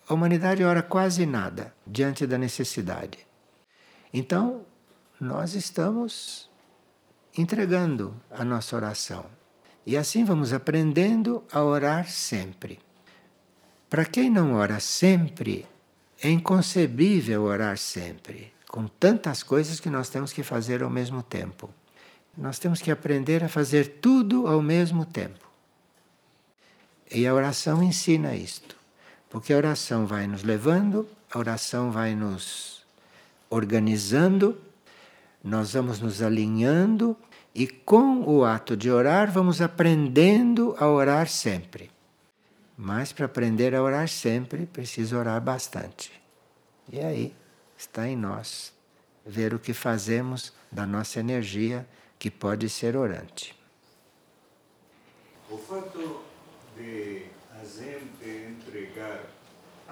a 0.10 0.16
humanidade 0.16 0.64
ora 0.64 0.82
quase 0.82 1.28
nada 1.28 1.72
diante 1.86 2.26
da 2.26 2.40
necessidade. 2.40 3.20
Então, 4.12 4.66
nós 5.22 5.54
estamos 5.54 6.50
entregando 7.38 8.20
a 8.32 8.44
nossa 8.44 8.76
oração. 8.76 9.28
E 9.86 9.96
assim 9.96 10.26
vamos 10.26 10.52
aprendendo 10.52 11.44
a 11.52 11.64
orar 11.64 12.10
sempre. 12.10 12.80
Para 13.88 14.06
quem 14.06 14.28
não 14.28 14.56
ora 14.56 14.80
sempre, 14.80 15.68
é 16.20 16.32
inconcebível 16.32 17.44
orar 17.44 17.78
sempre, 17.78 18.52
com 18.68 18.88
tantas 18.88 19.44
coisas 19.44 19.80
que 19.80 19.92
nós 19.92 20.10
temos 20.10 20.34
que 20.34 20.42
fazer 20.42 20.82
ao 20.82 20.90
mesmo 20.90 21.22
tempo. 21.22 21.70
Nós 22.38 22.58
temos 22.58 22.82
que 22.82 22.92
aprender 22.92 23.44
a 23.44 23.50
fazer 23.50 24.00
tudo 24.02 24.48
ao 24.48 24.62
mesmo 24.62 25.06
tempo. 25.06 25.48
E 27.12 27.28
a 27.28 27.34
oração 27.34 27.84
ensina 27.84 28.36
isto, 28.36 28.76
porque 29.30 29.54
a 29.54 29.58
oração 29.58 30.08
vai 30.08 30.26
nos 30.26 30.44
levando, 30.44 31.08
a 31.32 31.38
oração 31.38 31.92
vai 31.92 32.16
nos 32.16 32.84
organizando, 33.50 34.60
nós 35.44 35.74
vamos 35.74 36.00
nos 36.00 36.24
alinhando 36.24 37.16
e 37.54 37.68
com 37.68 38.22
o 38.22 38.44
ato 38.44 38.76
de 38.76 38.90
orar 38.90 39.32
vamos 39.32 39.62
aprendendo 39.62 40.76
a 40.80 40.88
orar 40.88 41.28
sempre. 41.28 41.92
Mas 42.76 43.14
para 43.14 43.28
aprender 43.28 43.76
a 43.76 43.84
orar 43.84 44.08
sempre, 44.08 44.66
precisa 44.66 45.18
orar 45.18 45.40
bastante. 45.40 46.12
E 46.92 47.00
aí 47.00 47.36
está 47.78 48.08
em 48.08 48.16
nós 48.16 48.74
ver 49.26 49.54
o 49.54 49.60
que 49.60 49.74
fazemos 49.74 50.52
da 50.72 50.86
nossa 50.86 51.20
energia 51.20 51.88
que 52.24 52.32
pode 52.32 52.70
ser 52.70 52.96
orante. 52.96 53.54
O 55.50 55.58
fato 55.58 56.24
de 56.78 57.26
a 57.52 57.66
gente 57.66 58.26
entregar 58.48 59.26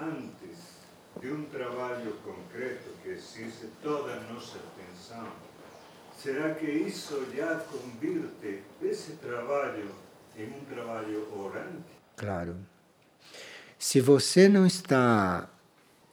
antes 0.00 0.78
de 1.20 1.30
um 1.30 1.44
trabalho 1.44 2.14
concreto 2.24 2.88
que 3.02 3.10
exige 3.10 3.68
toda 3.82 4.14
a 4.14 4.20
nossa 4.32 4.56
atenção, 4.56 5.30
será 6.18 6.54
que 6.54 6.64
isso 6.64 7.26
já 7.36 7.54
converte 7.70 8.62
esse 8.80 9.12
trabalho 9.16 9.94
em 10.34 10.46
um 10.46 10.64
trabalho 10.64 11.28
orante? 11.38 11.84
Claro. 12.16 12.56
Se 13.78 14.00
você 14.00 14.48
não 14.48 14.66
está 14.66 15.50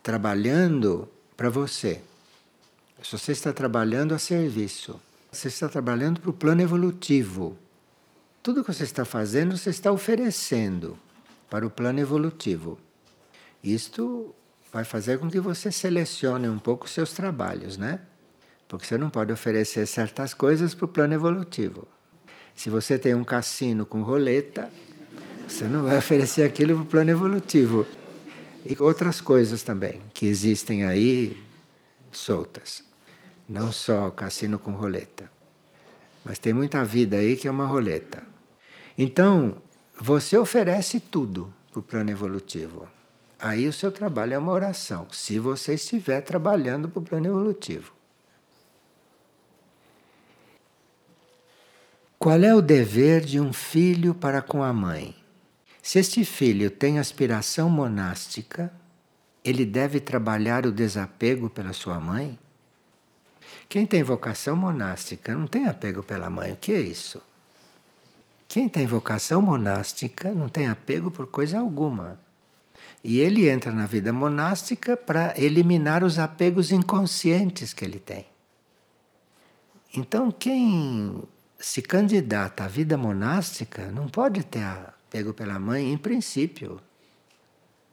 trabalhando 0.03 1.07
para 1.37 1.49
você, 1.49 2.01
se 3.01 3.17
você 3.17 3.31
está 3.31 3.53
trabalhando 3.53 4.13
a 4.13 4.19
serviço, 4.19 4.99
você 5.31 5.47
está 5.47 5.69
trabalhando 5.69 6.19
para 6.21 6.29
o 6.29 6.33
plano 6.33 6.61
evolutivo 6.61 7.57
tudo 8.41 8.63
que 8.63 8.73
você 8.73 8.83
está 8.83 9.03
fazendo, 9.03 9.57
você 9.57 9.69
está 9.69 9.91
oferecendo 9.91 10.97
para 11.49 11.65
o 11.65 11.69
plano 11.69 11.99
evolutivo. 11.99 12.79
Isto 13.63 14.33
vai 14.71 14.83
fazer 14.83 15.19
com 15.19 15.29
que 15.29 15.39
você 15.39 15.71
selecione 15.71 16.47
um 16.47 16.57
pouco 16.57 16.85
os 16.85 16.91
seus 16.91 17.11
trabalhos, 17.11 17.77
né? 17.77 17.99
Porque 18.67 18.85
você 18.85 18.97
não 18.97 19.09
pode 19.09 19.31
oferecer 19.31 19.85
certas 19.85 20.33
coisas 20.33 20.73
para 20.73 20.85
o 20.85 20.87
plano 20.87 21.13
evolutivo. 21.13 21.87
Se 22.55 22.69
você 22.69 22.97
tem 22.97 23.13
um 23.13 23.23
cassino 23.23 23.85
com 23.85 24.01
roleta, 24.01 24.71
você 25.47 25.65
não 25.65 25.83
vai 25.83 25.97
oferecer 25.99 26.43
aquilo 26.43 26.75
para 26.75 26.83
o 26.83 26.85
plano 26.85 27.11
evolutivo. 27.11 27.85
E 28.65 28.75
outras 28.81 29.19
coisas 29.19 29.63
também 29.63 30.01
que 30.13 30.27
existem 30.27 30.85
aí 30.85 31.37
soltas. 32.11 32.88
Não 33.49 33.71
só 33.71 34.11
cassino 34.11 34.59
com 34.59 34.71
roleta. 34.73 35.31
Mas 36.23 36.37
tem 36.37 36.53
muita 36.53 36.85
vida 36.85 37.17
aí 37.17 37.35
que 37.35 37.47
é 37.47 37.51
uma 37.51 37.65
roleta. 37.65 38.21
Então, 38.95 39.59
você 39.99 40.37
oferece 40.37 40.99
tudo 40.99 41.51
para 41.71 41.79
o 41.79 41.83
plano 41.83 42.11
evolutivo. 42.11 42.87
Aí 43.39 43.67
o 43.67 43.73
seu 43.73 43.91
trabalho 43.91 44.35
é 44.35 44.37
uma 44.37 44.51
oração, 44.51 45.07
se 45.11 45.39
você 45.39 45.73
estiver 45.73 46.21
trabalhando 46.21 46.89
para 46.89 46.99
o 46.99 47.03
plano 47.03 47.25
evolutivo. 47.25 47.91
Qual 52.19 52.37
é 52.43 52.53
o 52.53 52.61
dever 52.61 53.21
de 53.21 53.39
um 53.39 53.53
filho 53.53 54.13
para 54.13 54.41
com 54.41 54.61
a 54.61 54.73
mãe? 54.73 55.15
Se 55.81 55.97
este 55.97 56.23
filho 56.25 56.69
tem 56.69 56.99
aspiração 56.99 57.69
monástica, 57.69 58.71
ele 59.43 59.65
deve 59.65 60.01
trabalhar 60.01 60.65
o 60.65 60.71
desapego 60.71 61.49
pela 61.49 61.71
sua 61.71 61.99
mãe? 61.99 62.37
Quem 63.69 63.85
tem 63.85 64.01
vocação 64.01 64.55
monástica 64.55 65.35
não 65.35 65.45
tem 65.45 65.67
apego 65.67 66.01
pela 66.01 66.27
mãe. 66.27 66.53
O 66.53 66.55
que 66.55 66.71
é 66.71 66.81
isso? 66.81 67.21
Quem 68.47 68.67
tem 68.67 68.87
vocação 68.87 69.43
monástica 69.43 70.31
não 70.33 70.49
tem 70.49 70.67
apego 70.67 71.11
por 71.11 71.27
coisa 71.27 71.59
alguma. 71.59 72.19
E 73.03 73.19
ele 73.19 73.47
entra 73.47 73.71
na 73.71 73.85
vida 73.85 74.11
monástica 74.11 74.97
para 74.97 75.39
eliminar 75.39 76.03
os 76.03 76.17
apegos 76.17 76.71
inconscientes 76.71 77.71
que 77.71 77.85
ele 77.85 77.99
tem. 77.99 78.25
Então, 79.95 80.31
quem 80.31 81.21
se 81.59 81.83
candidata 81.83 82.63
à 82.63 82.67
vida 82.67 82.97
monástica 82.97 83.91
não 83.91 84.07
pode 84.07 84.43
ter 84.43 84.63
apego 84.63 85.31
pela 85.31 85.59
mãe, 85.59 85.93
em 85.93 85.97
princípio. 85.97 86.81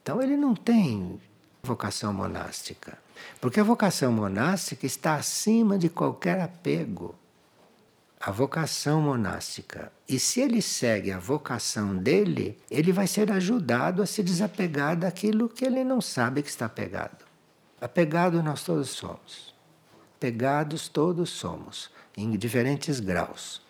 Então, 0.01 0.23
ele 0.23 0.37
não 0.37 0.55
tem 0.55 1.21
vocação 1.61 2.11
monástica. 2.11 2.97
Porque 3.39 3.59
a 3.59 3.63
vocação 3.63 4.11
monástica 4.11 4.85
está 4.85 5.15
acima 5.15 5.77
de 5.77 5.89
qualquer 5.89 6.41
apego 6.41 7.15
a 8.19 8.31
vocação 8.31 9.01
monástica. 9.01 9.91
E 10.07 10.19
se 10.19 10.41
ele 10.41 10.61
segue 10.61 11.11
a 11.11 11.19
vocação 11.19 11.95
dele, 11.95 12.59
ele 12.69 12.91
vai 12.91 13.07
ser 13.07 13.31
ajudado 13.31 14.01
a 14.01 14.05
se 14.05 14.23
desapegar 14.23 14.97
daquilo 14.97 15.47
que 15.47 15.63
ele 15.63 15.83
não 15.83 16.01
sabe 16.01 16.41
que 16.41 16.49
está 16.49 16.67
pegado. 16.67 17.25
Apegado 17.79 18.41
nós 18.41 18.63
todos 18.63 18.89
somos. 18.89 19.55
Pegados 20.19 20.87
todos 20.87 21.29
somos, 21.29 21.91
em 22.15 22.31
diferentes 22.31 22.99
graus. 22.99 23.61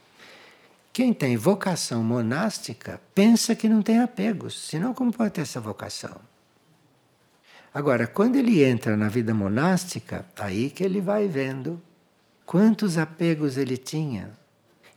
Quem 0.94 1.14
tem 1.14 1.36
vocação 1.36 2.02
monástica 2.02 3.02
pensa 3.14 3.54
que 3.54 3.68
não 3.68 3.82
tem 3.82 4.00
apegos, 4.00 4.58
senão 4.68 4.94
como 4.94 5.12
pode 5.12 5.32
ter 5.32 5.42
essa 5.42 5.60
vocação? 5.60 6.20
Agora, 7.78 8.08
quando 8.08 8.38
ele 8.38 8.64
entra 8.64 8.98
na 8.98 9.08
vida 9.08 9.36
monástica, 9.36 10.26
aí 10.36 10.72
que 10.72 10.84
ele 10.84 11.00
vai 11.00 11.28
vendo 11.28 11.80
quantos 12.44 12.98
apegos 12.98 13.56
ele 13.56 13.78
tinha 13.78 14.32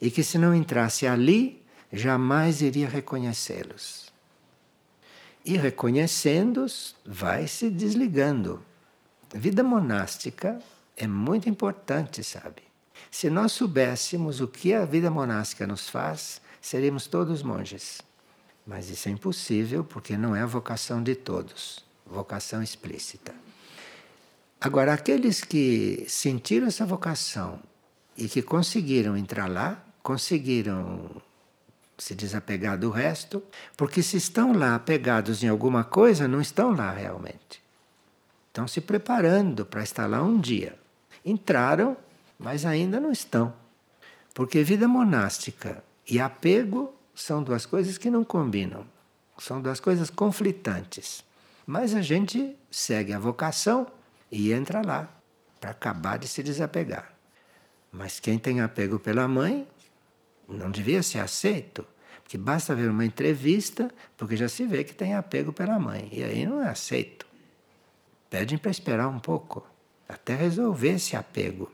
e 0.01 0.11
que 0.11 0.23
se 0.23 0.39
não 0.39 0.55
entrasse 0.55 1.07
ali, 1.07 1.63
jamais 1.93 2.63
iria 2.63 2.89
reconhecê-los. 2.89 4.11
E 5.45 5.59
reconhecendo-os, 5.59 6.97
vai 7.05 7.47
se 7.47 7.69
desligando. 7.69 8.65
Vida 9.35 9.63
monástica 9.63 10.59
é 10.97 11.07
muito 11.07 11.51
importante, 11.51 12.25
sabe? 12.25 12.63
Se 13.11 13.29
nós 13.29 13.53
soubéssemos 13.53 14.41
o 14.41 14.49
que 14.49 14.73
a 14.73 14.87
vida 14.87 15.11
monástica 15.11 15.67
nos 15.67 15.87
faz, 15.91 16.41
seríamos 16.63 17.07
todos 17.07 17.43
monges. 17.43 18.01
Mas 18.67 18.89
isso 18.89 19.07
é 19.07 19.13
impossível 19.13 19.85
porque 19.85 20.17
não 20.17 20.35
é 20.35 20.41
a 20.41 20.47
vocação 20.47 21.03
de 21.03 21.15
todos 21.15 21.90
vocação 22.11 22.63
explícita. 22.63 23.35
Agora, 24.61 24.93
aqueles 24.93 25.43
que 25.43 26.05
sentiram 26.09 26.67
essa 26.67 26.85
vocação 26.85 27.61
e 28.17 28.29
que 28.29 28.43
conseguiram 28.43 29.17
entrar 29.17 29.49
lá, 29.49 29.83
conseguiram 30.03 31.11
se 31.97 32.15
desapegar 32.15 32.79
do 32.79 32.91
resto, 32.91 33.43
porque 33.77 34.03
se 34.03 34.17
estão 34.17 34.53
lá 34.53 34.75
apegados 34.75 35.43
em 35.43 35.49
alguma 35.49 35.85
coisa, 35.85 36.27
não 36.27 36.41
estão 36.41 36.73
lá 36.73 36.93
realmente. 36.93 37.63
Estão 38.49 38.67
se 38.67 38.81
preparando 38.81 39.65
para 39.65 39.83
estar 39.83 40.07
lá 40.07 40.23
um 40.23 40.39
dia. 40.39 40.77
Entraram, 41.25 41.97
mas 42.39 42.67
ainda 42.67 42.99
não 42.99 43.13
estão. 43.13 43.55
Porque 44.35 44.63
vida 44.63 44.89
monástica 44.89 45.85
e 46.09 46.19
apego 46.19 46.95
são 47.15 47.43
duas 47.43 47.65
coisas 47.65 47.97
que 47.97 48.11
não 48.11 48.25
combinam. 48.25 48.85
São 49.39 49.61
duas 49.61 49.81
coisas 49.81 50.11
conflitantes. 50.11 51.25
Mas 51.71 51.95
a 51.95 52.03
gente 52.03 52.57
segue 52.69 53.13
a 53.13 53.19
vocação 53.21 53.87
e 54.29 54.53
entra 54.53 54.85
lá 54.85 55.09
para 55.61 55.71
acabar 55.71 56.19
de 56.19 56.27
se 56.27 56.43
desapegar. 56.43 57.15
Mas 57.93 58.19
quem 58.19 58.41
tem 58.41 58.61
apego 58.61 58.99
pela 58.99 59.29
mãe 59.29 59.69
não 60.49 60.69
devia 60.69 61.01
ser 61.01 61.21
aceito. 61.21 61.87
Porque 62.25 62.37
basta 62.37 62.75
ver 62.75 62.91
uma 62.91 63.05
entrevista, 63.05 63.89
porque 64.17 64.37
já 64.37 64.49
se 64.49 64.67
vê 64.67 64.83
que 64.83 64.93
tem 64.93 65.15
apego 65.15 65.53
pela 65.53 65.79
mãe. 65.79 66.09
E 66.11 66.25
aí 66.25 66.45
não 66.45 66.61
é 66.61 66.69
aceito. 66.69 67.25
Pedem 68.29 68.59
para 68.59 68.73
esperar 68.73 69.07
um 69.07 69.21
pouco, 69.21 69.65
até 70.09 70.35
resolver 70.35 70.95
esse 70.95 71.15
apego. 71.15 71.71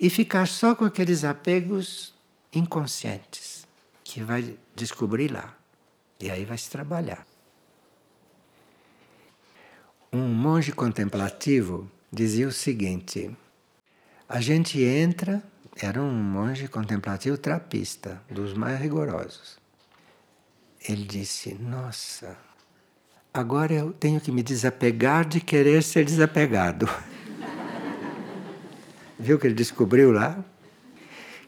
E 0.00 0.10
ficar 0.10 0.48
só 0.48 0.74
com 0.74 0.84
aqueles 0.84 1.22
apegos 1.22 2.12
inconscientes, 2.52 3.64
que 4.02 4.24
vai 4.24 4.58
descobrir 4.74 5.30
lá. 5.30 5.56
E 6.18 6.32
aí 6.32 6.44
vai 6.44 6.58
se 6.58 6.68
trabalhar. 6.68 7.24
Um 10.18 10.28
monge 10.28 10.72
contemplativo 10.72 11.90
dizia 12.10 12.48
o 12.48 12.50
seguinte: 12.50 13.30
a 14.26 14.40
gente 14.40 14.82
entra, 14.82 15.42
era 15.76 16.00
um 16.00 16.10
monge 16.10 16.68
contemplativo 16.68 17.36
trapista, 17.36 18.22
dos 18.30 18.54
mais 18.54 18.80
rigorosos. 18.80 19.58
Ele 20.88 21.04
disse: 21.04 21.52
Nossa, 21.56 22.34
agora 23.34 23.74
eu 23.74 23.92
tenho 23.92 24.18
que 24.18 24.32
me 24.32 24.42
desapegar 24.42 25.28
de 25.28 25.38
querer 25.38 25.82
ser 25.82 26.06
desapegado. 26.06 26.88
Viu 29.20 29.38
que 29.38 29.46
ele 29.46 29.54
descobriu 29.54 30.12
lá? 30.12 30.42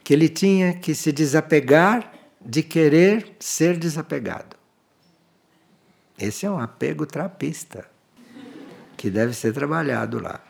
Que 0.04 0.12
ele 0.12 0.28
tinha 0.28 0.74
que 0.74 0.94
se 0.94 1.10
desapegar 1.10 2.12
de 2.38 2.62
querer 2.62 3.34
ser 3.40 3.78
desapegado. 3.78 4.58
Esse 6.18 6.44
é 6.44 6.50
um 6.50 6.58
apego 6.58 7.06
trapista 7.06 7.96
que 8.98 9.08
deve 9.08 9.32
ser 9.32 9.54
trabalhado 9.54 10.18
lá. 10.20 10.42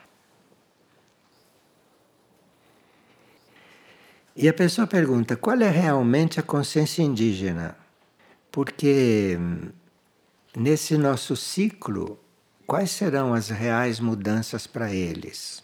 E 4.34 4.48
a 4.48 4.54
pessoa 4.54 4.86
pergunta: 4.86 5.36
qual 5.36 5.60
é 5.60 5.68
realmente 5.68 6.40
a 6.40 6.42
consciência 6.42 7.02
indígena? 7.02 7.76
Porque 8.50 9.36
hum, 9.38 9.68
nesse 10.56 10.96
nosso 10.96 11.36
ciclo, 11.36 12.18
quais 12.66 12.90
serão 12.90 13.34
as 13.34 13.50
reais 13.50 14.00
mudanças 14.00 14.66
para 14.66 14.92
eles? 14.92 15.62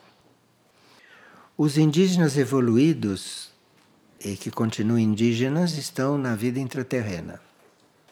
Os 1.56 1.78
indígenas 1.78 2.36
evoluídos 2.36 3.50
e 4.22 4.36
que 4.36 4.50
continuam 4.50 4.98
indígenas 4.98 5.78
estão 5.78 6.18
na 6.18 6.34
vida 6.34 6.58
intraterrena. 6.60 7.40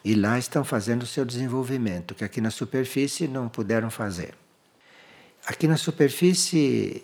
E 0.03 0.15
lá 0.15 0.39
estão 0.39 0.63
fazendo 0.63 1.03
o 1.03 1.07
seu 1.07 1.25
desenvolvimento, 1.25 2.15
que 2.15 2.23
aqui 2.23 2.41
na 2.41 2.51
superfície 2.51 3.27
não 3.27 3.47
puderam 3.47 3.89
fazer. 3.89 4.33
Aqui 5.45 5.67
na 5.67 5.75
superfície, 5.75 7.03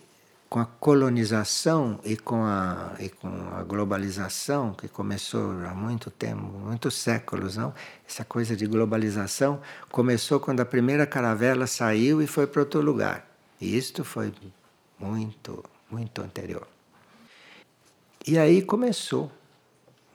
com 0.49 0.59
a 0.59 0.65
colonização 0.65 1.99
e 2.05 2.15
com 2.15 2.41
a, 2.41 2.95
e 2.97 3.09
com 3.09 3.27
a 3.27 3.63
globalização, 3.63 4.73
que 4.73 4.87
começou 4.87 5.51
há 5.65 5.73
muito 5.75 6.09
tempo, 6.09 6.43
muitos 6.43 6.95
séculos, 6.95 7.57
não? 7.57 7.73
Essa 8.07 8.23
coisa 8.23 8.55
de 8.55 8.65
globalização 8.65 9.59
começou 9.91 10.39
quando 10.39 10.61
a 10.61 10.65
primeira 10.65 11.05
caravela 11.05 11.67
saiu 11.67 12.21
e 12.21 12.27
foi 12.27 12.47
para 12.47 12.61
outro 12.61 12.79
lugar. 12.79 13.29
E 13.59 13.77
isto 13.77 14.05
foi 14.05 14.33
muito, 14.97 15.61
muito 15.91 16.21
anterior. 16.21 16.65
E 18.25 18.37
aí 18.37 18.61
começou, 18.61 19.29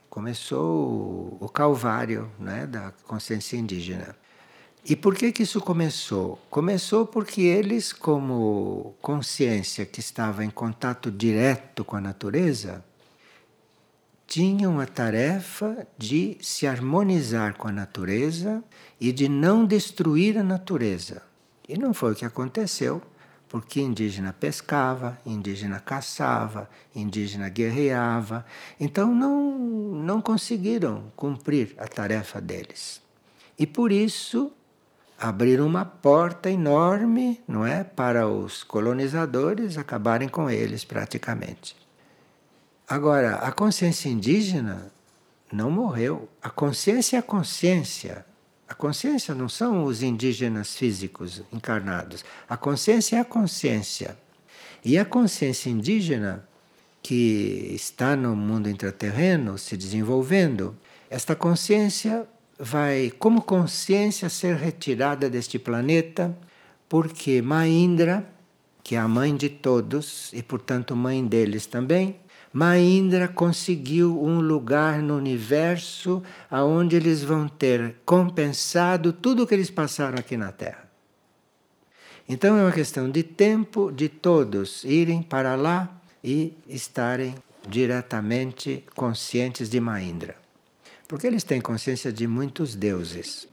começou 0.09 1.37
o 1.39 1.49
calvário 1.49 2.33
né, 2.39 2.67
da 2.67 2.91
consciência 3.07 3.59
indígena. 3.59 4.17
E 4.87 4.95
por 4.95 5.15
que, 5.15 5.33
que 5.33 5.45
isso 5.45 5.63
começou? 5.63 6.39
Começou 6.51 7.07
porque 7.07 7.41
eles, 7.41 7.91
como 7.91 8.95
consciência 9.01 9.87
que 9.87 9.99
estava 9.99 10.45
em 10.45 10.51
contato 10.51 11.11
direto 11.11 11.83
com 11.83 11.97
a 11.97 12.03
natureza, 12.03 12.85
tinham 14.27 14.79
a 14.79 14.87
tarefa 14.87 15.87
de 15.97 16.37
se 16.43 16.67
harmonizar 16.67 17.57
com 17.57 17.67
a 17.67 17.73
natureza 17.73 18.63
e 19.01 19.11
de 19.11 19.27
não 19.27 19.65
destruir 19.65 20.37
a 20.37 20.43
natureza. 20.43 21.23
E 21.67 21.79
não 21.79 21.95
foi 21.95 22.13
o 22.13 22.15
que 22.15 22.27
aconteceu, 22.27 23.01
porque 23.49 23.81
indígena 23.81 24.35
pescava, 24.35 25.19
indígena 25.25 25.81
caçava, 25.81 26.69
indígena 26.95 27.49
guerreava. 27.49 28.45
Então 28.79 29.15
não, 29.15 29.57
não 29.95 30.21
conseguiram 30.21 31.11
cumprir 31.17 31.75
a 31.79 31.89
tarefa 31.89 32.39
deles. 32.39 33.01
E 33.59 33.67
por 33.67 33.91
isso 33.91 34.53
abriram 35.19 35.67
uma 35.67 35.85
porta 35.85 36.51
enorme, 36.51 37.41
não 37.47 37.67
é, 37.67 37.85
para 37.85 38.29
os 38.29 38.63
colonizadores 38.63 39.79
acabarem 39.79 40.29
com 40.29 40.51
eles 40.51 40.85
praticamente. 40.85 41.77
Agora, 42.89 43.37
a 43.37 43.51
consciência 43.51 44.09
indígena 44.09 44.93
não 45.51 45.71
morreu. 45.71 46.29
A 46.43 46.51
consciência 46.51 47.17
é 47.17 47.21
a 47.21 47.23
consciência. 47.23 48.27
A 48.69 48.75
consciência 48.75 49.35
não 49.35 49.49
são 49.49 49.85
os 49.85 50.03
indígenas 50.03 50.75
físicos 50.75 51.43
encarnados. 51.53 52.25
A 52.49 52.57
consciência 52.57 53.17
é 53.17 53.21
a 53.21 53.25
consciência. 53.25 54.19
E 54.85 54.99
a 54.99 55.05
consciência 55.05 55.71
indígena, 55.71 56.47
que 57.03 57.71
está 57.75 58.17
no 58.17 58.35
mundo 58.35 58.69
intraterreno 58.69 59.57
se 59.57 59.77
desenvolvendo, 59.77 60.77
esta 61.09 61.35
consciência 61.37 62.27
vai, 62.59 63.13
como 63.19 63.43
consciência, 63.43 64.29
ser 64.29 64.57
retirada 64.57 65.29
deste 65.29 65.59
planeta, 65.59 66.37
porque 66.89 67.43
Maindra, 67.43 68.25
que 68.83 68.95
é 68.95 68.99
a 68.99 69.09
mãe 69.09 69.35
de 69.35 69.49
todos 69.49 70.33
e, 70.33 70.43
portanto, 70.43 70.95
mãe 70.95 71.27
deles 71.27 71.67
também, 71.67 72.17
Maindra 72.53 73.27
conseguiu 73.27 74.23
um 74.23 74.41
lugar 74.41 75.03
no 75.03 75.17
universo 75.17 76.23
aonde 76.49 76.95
eles 76.95 77.21
vão 77.25 77.49
ter 77.49 77.97
compensado 78.05 79.13
tudo 79.13 79.43
o 79.43 79.47
que 79.47 79.55
eles 79.55 79.71
passaram 79.71 80.19
aqui 80.19 80.37
na 80.37 80.53
Terra. 80.53 80.89
Então 82.29 82.57
é 82.57 82.63
uma 82.63 82.71
questão 82.71 83.11
de 83.11 83.25
tempo 83.25 83.91
de 83.91 84.09
todos 84.09 84.85
irem 84.85 85.21
para 85.21 85.57
lá 85.57 86.01
e 86.23 86.57
estarem 86.69 87.35
diretamente 87.69 88.85
conscientes 88.95 89.69
de 89.69 89.81
Maindra. 89.81 90.44
Porque 91.07 91.27
eles 91.27 91.45
têm 91.45 91.61
consciência 91.61 92.13
de 92.13 92.27
muitos 92.27 92.75
deuses, 92.75 93.47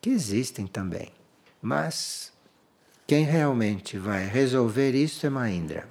que 0.00 0.10
existem 0.10 0.66
também. 0.66 1.10
Mas 1.60 2.32
quem 3.06 3.24
realmente 3.24 3.98
vai 3.98 4.26
resolver 4.26 4.94
isso 4.94 5.26
é 5.26 5.30
Maindra. 5.30 5.88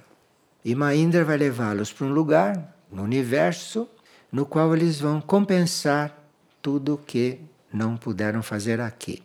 E 0.64 0.74
Maindra 0.74 1.24
vai 1.24 1.36
levá-los 1.36 1.92
para 1.92 2.06
um 2.06 2.12
lugar 2.12 2.76
no 2.90 3.02
universo 3.02 3.88
no 4.32 4.46
qual 4.46 4.74
eles 4.74 5.00
vão 5.00 5.20
compensar 5.20 6.16
tudo 6.62 6.94
o 6.94 6.98
que 6.98 7.40
não 7.72 7.96
puderam 7.96 8.42
fazer 8.42 8.80
aqui. 8.80 9.22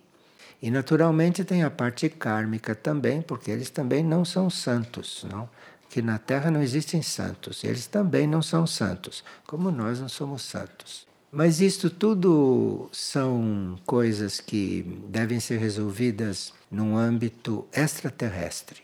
E 0.61 0.71
naturalmente 0.71 1.43
tem 1.43 1.63
a 1.63 1.69
parte 1.69 2.09
kármica 2.09 2.73
também, 2.73 3.21
porque 3.21 3.51
eles 3.51 3.69
também 3.69 4.03
não 4.03 4.25
são 4.25 4.49
santos, 4.49 5.25
não? 5.29 5.49
Que 5.89 6.01
na 6.01 6.17
Terra 6.17 6.49
não 6.49 6.61
existem 6.61 7.01
santos, 7.01 7.63
eles 7.63 7.87
também 7.87 8.25
não 8.25 8.41
são 8.41 8.65
santos, 8.65 9.23
como 9.45 9.71
nós 9.71 9.99
não 9.99 10.09
somos 10.09 10.41
santos. 10.41 11.07
Mas 11.37 11.59
isto 11.59 11.89
tudo 11.89 12.87
são 12.93 13.77
coisas 13.85 14.39
que 14.39 14.83
devem 15.09 15.37
ser 15.37 15.57
resolvidas 15.57 16.53
num 16.71 16.95
âmbito 16.95 17.67
extraterrestre. 17.73 18.81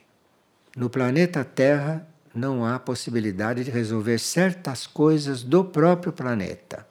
No 0.76 0.90
planeta 0.90 1.46
Terra 1.46 2.06
não 2.36 2.66
há 2.66 2.78
possibilidade 2.78 3.64
de 3.64 3.72
resolver 3.72 4.20
certas 4.20 4.86
coisas 4.86 5.44
do 5.44 5.64
próprio 5.64 6.12
planeta. 6.12 6.86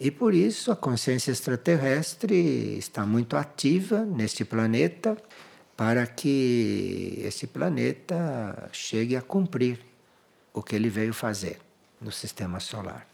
E 0.00 0.10
por 0.10 0.32
isso 0.32 0.72
a 0.72 0.76
consciência 0.76 1.32
extraterrestre 1.32 2.78
está 2.78 3.04
muito 3.04 3.36
ativa 3.36 4.06
neste 4.06 4.42
planeta 4.42 5.18
para 5.76 6.06
que 6.06 7.20
esse 7.22 7.46
planeta 7.46 8.70
chegue 8.72 9.16
a 9.16 9.20
cumprir 9.20 9.80
o 10.54 10.62
que 10.62 10.74
ele 10.74 10.88
veio 10.88 11.12
fazer 11.12 11.58
no 12.00 12.10
sistema 12.10 12.58
solar. 12.58 13.11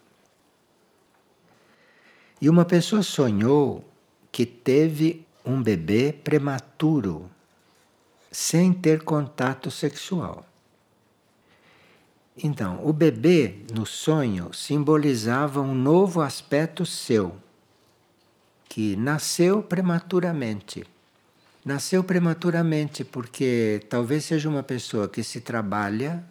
E 2.41 2.49
uma 2.49 2.65
pessoa 2.65 3.03
sonhou 3.03 3.85
que 4.31 4.47
teve 4.47 5.27
um 5.45 5.63
bebê 5.63 6.13
prematuro, 6.13 7.29
sem 8.31 8.73
ter 8.73 9.03
contato 9.03 9.71
sexual. 9.71 10.47
Então, 12.37 12.81
o 12.87 12.93
bebê 12.93 13.65
no 13.75 13.85
sonho 13.85 14.53
simbolizava 14.53 15.61
um 15.61 15.75
novo 15.75 16.21
aspecto 16.21 16.87
seu, 16.87 17.35
que 18.69 18.95
nasceu 18.97 19.63
prematuramente. 19.63 20.85
nasceu 21.65 22.05
prematuramente 22.05 23.05
porque 23.05 23.83
talvez 23.91 24.25
seja 24.25 24.49
uma 24.49 24.63
pessoa 24.63 25.09
que 25.09 25.23
se 25.23 25.41
trabalha 25.41 26.25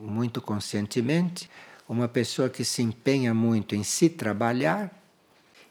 muito 0.00 0.40
conscientemente, 0.40 1.48
uma 1.88 2.08
pessoa 2.08 2.48
que 2.48 2.64
se 2.64 2.82
empenha 2.82 3.34
muito 3.34 3.74
em 3.74 3.84
se 3.84 4.08
trabalhar. 4.08 4.90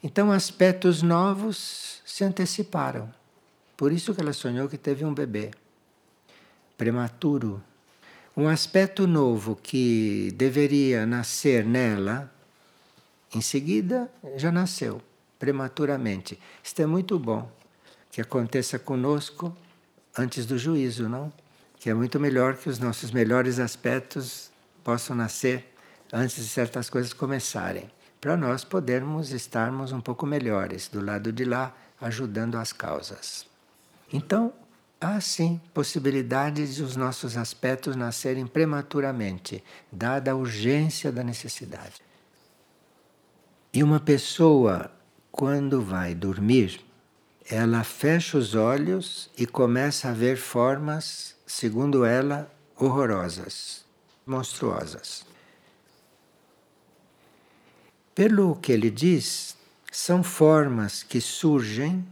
Então, 0.03 0.31
aspectos 0.31 1.01
novos 1.01 2.01
se 2.05 2.23
anteciparam. 2.23 3.13
Por 3.77 3.91
isso 3.91 4.13
que 4.13 4.21
ela 4.21 4.33
sonhou 4.33 4.67
que 4.67 4.77
teve 4.77 5.05
um 5.05 5.13
bebê 5.13 5.51
prematuro. 6.77 7.61
Um 8.35 8.47
aspecto 8.47 9.05
novo 9.05 9.55
que 9.55 10.31
deveria 10.35 11.05
nascer 11.05 11.65
nela, 11.65 12.33
em 13.35 13.41
seguida 13.41 14.09
já 14.37 14.51
nasceu, 14.51 15.01
prematuramente. 15.37 16.39
Isto 16.63 16.81
é 16.81 16.85
muito 16.85 17.19
bom 17.19 17.51
que 18.09 18.21
aconteça 18.21 18.79
conosco 18.79 19.55
antes 20.17 20.45
do 20.45 20.57
juízo, 20.57 21.07
não? 21.07 21.31
Que 21.79 21.89
é 21.89 21.93
muito 21.93 22.19
melhor 22.19 22.57
que 22.57 22.69
os 22.69 22.79
nossos 22.79 23.11
melhores 23.11 23.59
aspectos 23.59 24.49
possam 24.83 25.15
nascer 25.15 25.73
antes 26.11 26.35
de 26.35 26.47
certas 26.47 26.89
coisas 26.89 27.13
começarem, 27.13 27.89
para 28.21 28.37
nós 28.37 28.63
podermos 28.63 29.31
estarmos 29.31 29.91
um 29.91 29.99
pouco 29.99 30.27
melhores 30.27 30.87
do 30.87 31.03
lado 31.03 31.31
de 31.33 31.43
lá, 31.43 31.75
ajudando 31.99 32.55
as 32.55 32.71
causas. 32.71 33.47
Então, 34.13 34.53
há 34.99 35.19
sim 35.19 35.59
possibilidade 35.73 36.71
de 36.71 36.83
os 36.83 36.95
nossos 36.95 37.35
aspectos 37.35 37.95
nascerem 37.95 38.45
prematuramente, 38.45 39.63
dada 39.91 40.31
a 40.31 40.35
urgência 40.35 41.11
da 41.11 41.23
necessidade. 41.23 41.95
E 43.73 43.81
uma 43.81 43.99
pessoa, 43.99 44.91
quando 45.31 45.81
vai 45.81 46.13
dormir, 46.13 46.85
ela 47.49 47.83
fecha 47.83 48.37
os 48.37 48.53
olhos 48.53 49.31
e 49.35 49.47
começa 49.47 50.09
a 50.09 50.13
ver 50.13 50.37
formas, 50.37 51.35
segundo 51.47 52.05
ela, 52.05 52.51
horrorosas, 52.77 53.83
monstruosas. 54.25 55.30
Pelo 58.21 58.55
que 58.55 58.71
ele 58.71 58.91
diz, 58.91 59.57
são 59.91 60.21
formas 60.21 61.01
que 61.01 61.19
surgem 61.19 62.07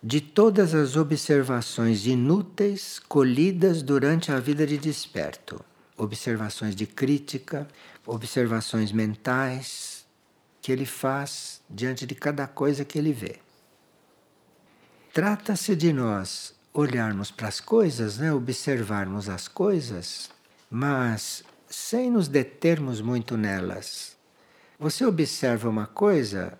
de 0.00 0.20
todas 0.20 0.72
as 0.72 0.94
observações 0.94 2.06
inúteis 2.06 3.00
colhidas 3.00 3.82
durante 3.82 4.30
a 4.30 4.38
vida 4.38 4.64
de 4.64 4.78
desperto. 4.78 5.60
Observações 5.96 6.76
de 6.76 6.86
crítica, 6.86 7.66
observações 8.06 8.92
mentais 8.92 10.06
que 10.62 10.70
ele 10.70 10.86
faz 10.86 11.60
diante 11.68 12.06
de 12.06 12.14
cada 12.14 12.46
coisa 12.46 12.84
que 12.84 12.96
ele 12.96 13.12
vê. 13.12 13.40
Trata-se 15.12 15.74
de 15.74 15.92
nós 15.92 16.54
olharmos 16.72 17.32
para 17.32 17.48
as 17.48 17.58
coisas, 17.58 18.18
né? 18.18 18.32
observarmos 18.32 19.28
as 19.28 19.48
coisas, 19.48 20.30
mas 20.70 21.42
sem 21.68 22.12
nos 22.12 22.28
determos 22.28 23.00
muito 23.00 23.36
nelas. 23.36 24.13
Você 24.78 25.04
observa 25.06 25.68
uma 25.68 25.86
coisa, 25.86 26.58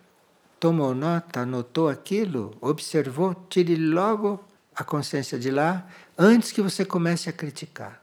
tomou 0.60 0.94
nota, 0.94 1.40
anotou 1.40 1.88
aquilo, 1.88 2.56
observou, 2.60 3.34
tire 3.48 3.76
logo 3.76 4.42
a 4.74 4.84
consciência 4.84 5.38
de 5.38 5.50
lá 5.50 5.86
antes 6.16 6.52
que 6.52 6.62
você 6.62 6.84
comece 6.84 7.28
a 7.28 7.32
criticar. 7.32 8.02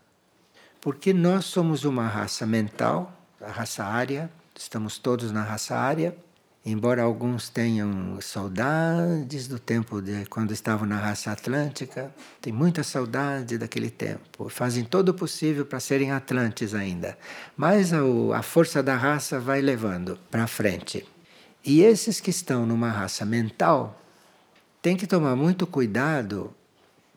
Porque 0.80 1.14
nós 1.14 1.46
somos 1.46 1.86
uma 1.86 2.08
raça 2.08 2.46
mental, 2.46 3.12
a 3.40 3.52
raça 3.52 3.84
área, 3.84 4.30
estamos 4.56 4.98
todos 4.98 5.32
na 5.32 5.44
raça 5.44 5.76
área, 5.76 6.16
embora 6.66 7.02
alguns 7.02 7.50
tenham 7.50 8.20
saudades 8.22 9.48
do 9.48 9.58
tempo 9.58 10.02
de 10.02 10.26
quando 10.26 10.52
estavam 10.52 10.88
na 10.88 10.98
raça 10.98 11.32
atlântica, 11.32 12.14
tem 12.40 12.54
muita 12.54 12.84
saudade 12.84 13.58
daquele 13.58 13.90
tempo, 13.90 14.48
fazem 14.48 14.84
todo 14.84 15.10
o 15.10 15.14
possível 15.14 15.66
para 15.66 15.80
serem 15.80 16.12
atlantes 16.12 16.74
ainda, 16.76 17.18
mas 17.58 17.92
a, 17.94 18.42
força 18.44 18.84
da 18.84 18.96
raça 18.96 19.40
vai 19.40 19.62
levando 19.62 20.20
para 20.30 20.46
frente. 20.46 21.06
E 21.66 21.82
esses 21.82 22.20
que 22.20 22.30
estão 22.30 22.66
numa 22.66 22.90
raça 22.90 23.26
mental 23.26 24.00
têm 24.82 24.96
que 24.96 25.08
tomar 25.08 25.36
muito 25.36 25.66
cuidado, 25.68 26.54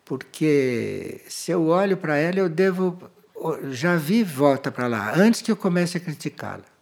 porque 0.04 1.22
se 1.28 1.50
eu 1.50 1.66
olho 1.66 1.96
para 1.96 2.16
ela, 2.16 2.38
eu 2.38 2.48
devo. 2.48 2.98
Já 3.70 3.96
vi, 3.96 4.22
volta 4.22 4.70
para 4.70 4.87
lá, 4.87 5.12
antes 5.14 5.42
que 5.42 5.50
eu 5.50 5.57
comece 5.57 5.98
a 5.98 6.00
criticá-la. 6.00 6.73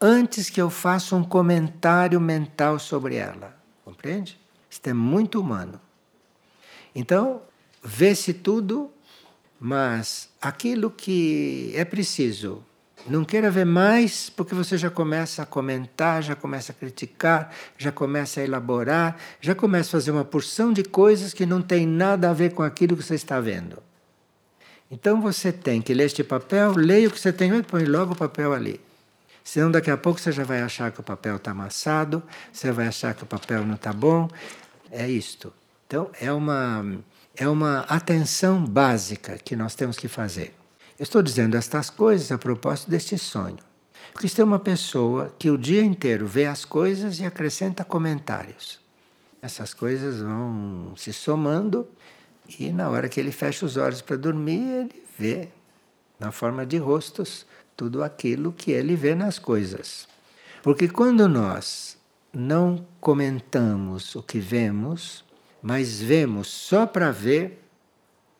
Antes 0.00 0.48
que 0.48 0.60
eu 0.60 0.70
faça 0.70 1.16
um 1.16 1.24
comentário 1.24 2.20
mental 2.20 2.78
sobre 2.78 3.16
ela. 3.16 3.56
Compreende? 3.84 4.38
Isto 4.70 4.88
é 4.88 4.92
muito 4.92 5.40
humano. 5.40 5.80
Então, 6.94 7.42
vê-se 7.82 8.32
tudo, 8.32 8.90
mas 9.58 10.28
aquilo 10.40 10.90
que 10.90 11.72
é 11.74 11.84
preciso 11.84 12.64
não 13.06 13.24
queira 13.24 13.50
ver 13.50 13.64
mais, 13.64 14.28
porque 14.28 14.54
você 14.54 14.76
já 14.76 14.90
começa 14.90 15.42
a 15.42 15.46
comentar, 15.46 16.22
já 16.22 16.34
começa 16.34 16.72
a 16.72 16.74
criticar, 16.74 17.54
já 17.76 17.90
começa 17.90 18.40
a 18.40 18.44
elaborar, 18.44 19.16
já 19.40 19.54
começa 19.54 19.88
a 19.88 19.92
fazer 19.92 20.10
uma 20.10 20.24
porção 20.24 20.72
de 20.72 20.82
coisas 20.82 21.32
que 21.32 21.46
não 21.46 21.62
tem 21.62 21.86
nada 21.86 22.30
a 22.30 22.32
ver 22.32 22.52
com 22.52 22.62
aquilo 22.62 22.96
que 22.96 23.02
você 23.02 23.14
está 23.14 23.40
vendo. 23.40 23.82
Então 24.90 25.20
você 25.20 25.52
tem 25.52 25.80
que 25.80 25.94
ler 25.94 26.04
este 26.04 26.22
papel, 26.22 26.72
leia 26.72 27.08
o 27.08 27.10
que 27.10 27.20
você 27.20 27.32
tem 27.32 27.62
põe 27.62 27.84
logo 27.84 28.12
o 28.12 28.16
papel 28.16 28.52
ali. 28.52 28.80
Senão 29.48 29.70
daqui 29.70 29.90
a 29.90 29.96
pouco 29.96 30.20
você 30.20 30.30
já 30.30 30.44
vai 30.44 30.60
achar 30.60 30.92
que 30.92 31.00
o 31.00 31.02
papel 31.02 31.36
está 31.36 31.52
amassado, 31.52 32.22
você 32.52 32.70
vai 32.70 32.86
achar 32.86 33.14
que 33.14 33.22
o 33.22 33.26
papel 33.26 33.64
não 33.64 33.76
está 33.76 33.94
bom. 33.94 34.28
É 34.90 35.08
isto. 35.08 35.50
Então 35.86 36.10
é 36.20 36.30
uma, 36.30 36.98
é 37.34 37.48
uma 37.48 37.80
atenção 37.88 38.62
básica 38.62 39.38
que 39.38 39.56
nós 39.56 39.74
temos 39.74 39.96
que 39.96 40.06
fazer. 40.06 40.54
Eu 40.98 41.02
estou 41.02 41.22
dizendo 41.22 41.56
estas 41.56 41.88
coisas 41.88 42.30
a 42.30 42.36
propósito 42.36 42.90
deste 42.90 43.16
sonho. 43.16 43.56
Porque 44.12 44.28
se 44.28 44.36
tem 44.36 44.44
uma 44.44 44.58
pessoa 44.58 45.34
que 45.38 45.50
o 45.50 45.56
dia 45.56 45.82
inteiro 45.82 46.26
vê 46.26 46.44
as 46.44 46.66
coisas 46.66 47.18
e 47.18 47.24
acrescenta 47.24 47.82
comentários. 47.86 48.78
Essas 49.40 49.72
coisas 49.72 50.20
vão 50.20 50.92
se 50.94 51.10
somando 51.10 51.88
e 52.58 52.70
na 52.70 52.90
hora 52.90 53.08
que 53.08 53.18
ele 53.18 53.32
fecha 53.32 53.64
os 53.64 53.78
olhos 53.78 54.02
para 54.02 54.16
dormir, 54.16 54.60
ele 54.60 55.02
vê 55.18 55.48
na 56.20 56.30
forma 56.30 56.66
de 56.66 56.76
rostos 56.76 57.46
tudo 57.78 58.02
aquilo 58.02 58.52
que 58.52 58.72
ele 58.72 58.96
vê 58.96 59.14
nas 59.14 59.38
coisas. 59.38 60.08
Porque 60.64 60.88
quando 60.88 61.28
nós 61.28 61.96
não 62.34 62.84
comentamos 63.00 64.16
o 64.16 64.22
que 64.22 64.40
vemos, 64.40 65.24
mas 65.62 66.00
vemos 66.00 66.48
só 66.48 66.88
para 66.88 67.12
ver, 67.12 67.62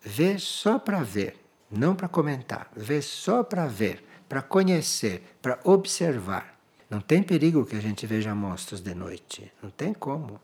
ver 0.03 0.41
só 0.41 0.77
para 0.77 1.05
ver, 1.05 1.37
não 1.71 1.95
para 1.95 2.09
comentar, 2.09 2.69
ver 2.75 3.01
só 3.01 3.45
para 3.45 3.67
ver, 3.69 4.03
para 4.29 4.43
conhecer, 4.43 5.23
para 5.41 5.61
observar. 5.63 6.59
Não 6.91 7.01
tem 7.01 7.23
perigo 7.23 7.65
que 7.65 7.77
a 7.77 7.81
gente 7.81 8.07
veja 8.09 8.35
monstros 8.35 8.81
de 8.81 8.93
noite, 8.93 9.53
não 9.63 9.71
tem 9.71 9.95
como. 9.95 10.41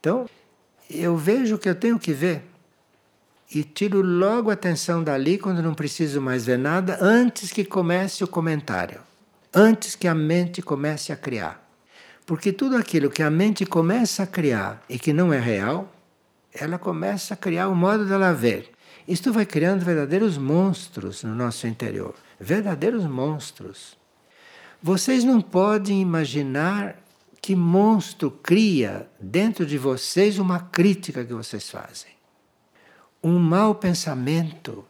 Então, 0.00 0.26
eu 0.88 1.18
vejo 1.18 1.56
o 1.56 1.58
que 1.58 1.68
eu 1.68 1.74
tenho 1.74 1.98
que 1.98 2.14
ver 2.14 2.44
e 3.52 3.64
tiro 3.64 4.00
logo 4.02 4.50
a 4.50 4.54
atenção 4.54 5.02
dali 5.02 5.38
quando 5.38 5.62
não 5.62 5.74
preciso 5.74 6.20
mais 6.20 6.46
ver 6.46 6.58
nada, 6.58 6.98
antes 7.00 7.52
que 7.52 7.64
comece 7.64 8.22
o 8.22 8.28
comentário, 8.28 9.00
antes 9.52 9.94
que 9.94 10.06
a 10.06 10.14
mente 10.14 10.62
comece 10.62 11.12
a 11.12 11.16
criar. 11.16 11.68
Porque 12.24 12.52
tudo 12.52 12.76
aquilo 12.76 13.10
que 13.10 13.22
a 13.22 13.30
mente 13.30 13.66
começa 13.66 14.22
a 14.22 14.26
criar 14.26 14.82
e 14.88 14.98
que 14.98 15.12
não 15.12 15.32
é 15.32 15.40
real, 15.40 15.92
ela 16.52 16.78
começa 16.78 17.34
a 17.34 17.36
criar 17.36 17.68
o 17.68 17.74
modo 17.74 18.06
dela 18.06 18.32
ver. 18.32 18.70
Isto 19.08 19.32
vai 19.32 19.44
criando 19.44 19.84
verdadeiros 19.84 20.38
monstros 20.38 21.24
no 21.24 21.34
nosso 21.34 21.66
interior 21.66 22.14
verdadeiros 22.40 23.04
monstros. 23.04 23.98
Vocês 24.82 25.22
não 25.22 25.42
podem 25.42 26.00
imaginar 26.00 26.96
que 27.42 27.54
monstro 27.54 28.30
cria 28.30 29.08
dentro 29.20 29.66
de 29.66 29.76
vocês 29.76 30.38
uma 30.38 30.58
crítica 30.58 31.24
que 31.24 31.34
vocês 31.34 31.68
fazem. 31.68 32.19
Um 33.22 33.38
mau 33.38 33.74
pensamento, 33.74 34.84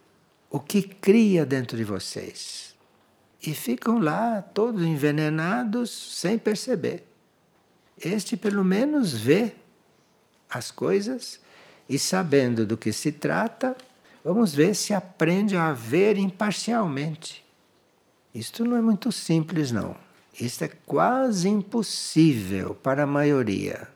o 0.51 0.61
que 0.61 0.83
cria 0.83 1.45
dentro 1.45 1.77
de 1.77 1.85
vocês. 1.85 2.75
E 3.43 3.55
ficam 3.55 3.99
lá 3.99 4.43
todos 4.43 4.83
envenenados 4.83 5.91
sem 5.91 6.39
perceber. 6.39 7.05
Este, 8.03 8.37
pelo 8.37 8.65
menos, 8.65 9.13
vê 9.13 9.53
as 10.49 10.71
coisas 10.71 11.41
e, 11.89 11.99
sabendo 11.99 12.67
do 12.67 12.77
que 12.77 12.93
se 12.93 13.13
trata, 13.13 13.77
Vamos 14.23 14.55
ver 14.55 14.75
se 14.75 14.93
aprende 14.93 15.57
a 15.57 15.73
ver 15.73 16.19
imparcialmente. 16.19 17.43
Isto 18.35 18.65
não 18.65 18.77
é 18.77 18.81
muito 18.81 19.11
simples, 19.11 19.73
não. 19.73 19.97
Isto 20.39 20.65
é 20.65 20.69
quase 20.85 21.49
impossível 21.49 22.75
para 22.75 23.05
a 23.05 23.07
maioria. 23.07 23.89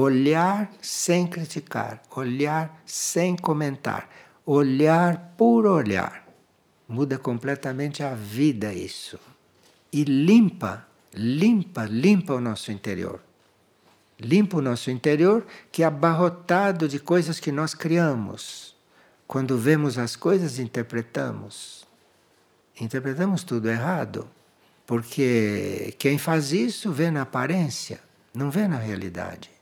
Olhar 0.00 0.70
sem 0.80 1.26
criticar, 1.26 2.00
olhar 2.14 2.80
sem 2.86 3.34
comentar, 3.34 4.08
olhar 4.46 5.34
por 5.36 5.66
olhar. 5.66 6.24
Muda 6.88 7.18
completamente 7.18 8.00
a 8.04 8.14
vida 8.14 8.72
isso. 8.72 9.18
E 9.92 10.04
limpa, 10.04 10.86
limpa, 11.12 11.84
limpa 11.84 12.34
o 12.34 12.40
nosso 12.40 12.70
interior. 12.70 13.20
limpa 14.20 14.58
o 14.58 14.62
nosso 14.62 14.88
interior, 14.88 15.44
que 15.72 15.82
é 15.82 15.86
abarrotado 15.86 16.88
de 16.88 17.00
coisas 17.00 17.40
que 17.40 17.50
nós 17.50 17.74
criamos. 17.74 18.76
Quando 19.26 19.58
vemos 19.58 19.98
as 19.98 20.14
coisas, 20.14 20.60
interpretamos. 20.60 21.84
Interpretamos 22.80 23.42
tudo 23.42 23.68
errado. 23.68 24.28
Porque 24.86 25.92
quem 25.98 26.18
faz 26.18 26.52
isso 26.52 26.92
vê 26.92 27.10
na 27.10 27.22
aparência, 27.22 27.98
não 28.32 28.48
vê 28.48 28.68
na 28.68 28.78
realidade. 28.78 29.57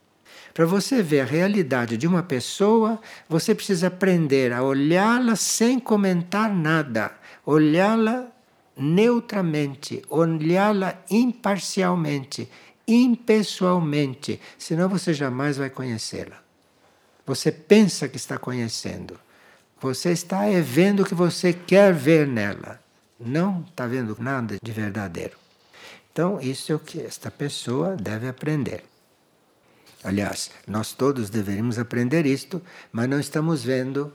Para 0.57 0.65
você 0.65 1.03
ver 1.03 1.21
a 1.21 1.25
realidade 1.27 1.99
de 1.99 2.07
uma 2.07 2.23
pessoa, 2.23 2.99
você 3.29 3.55
precisa 3.55 3.89
aprender 3.89 4.55
a 4.55 4.63
olhá-la 4.63 5.37
sem 5.37 5.79
comentar 5.79 6.51
nada, 6.51 7.13
olhá-la 7.45 8.27
neutramente, 8.75 10.03
olhá-la 10.09 10.97
imparcialmente, 11.11 12.49
impessoalmente, 12.89 14.41
senão 14.57 14.89
você 14.89 15.13
jamais 15.13 15.59
vai 15.59 15.69
conhecê-la. 15.69 16.39
Você 17.27 17.53
pensa 17.53 18.09
que 18.09 18.17
está 18.17 18.39
conhecendo. 18.39 19.21
Você 19.79 20.11
está 20.11 20.47
é 20.47 20.63
vendo 20.63 21.03
o 21.03 21.05
que 21.05 21.15
você 21.15 21.53
quer 21.53 21.93
ver 21.93 22.27
nela. 22.27 22.81
Não 23.21 23.63
está 23.69 23.87
vendo 23.87 24.17
nada 24.19 24.57
de 24.63 24.73
verdadeiro. 24.73 25.37
Então, 26.11 26.41
isso 26.41 26.73
é 26.73 26.75
o 26.75 26.79
que 26.79 26.99
esta 26.99 27.31
pessoa 27.31 27.95
deve 27.95 28.27
aprender. 28.27 28.96
Aliás, 30.05 30.51
nós 30.67 30.93
todos 30.93 31.31
deveríamos 31.31 31.79
aprender 31.79 32.27
isto, 32.27 32.63
mas 32.93 33.09
não 33.09 33.19
estamos 33.19 33.65
vendo 33.65 34.13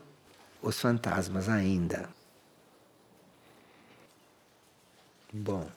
os 0.62 0.80
fantasmas 0.80 1.50
ainda. 1.50 2.10
Bom, 5.34 5.70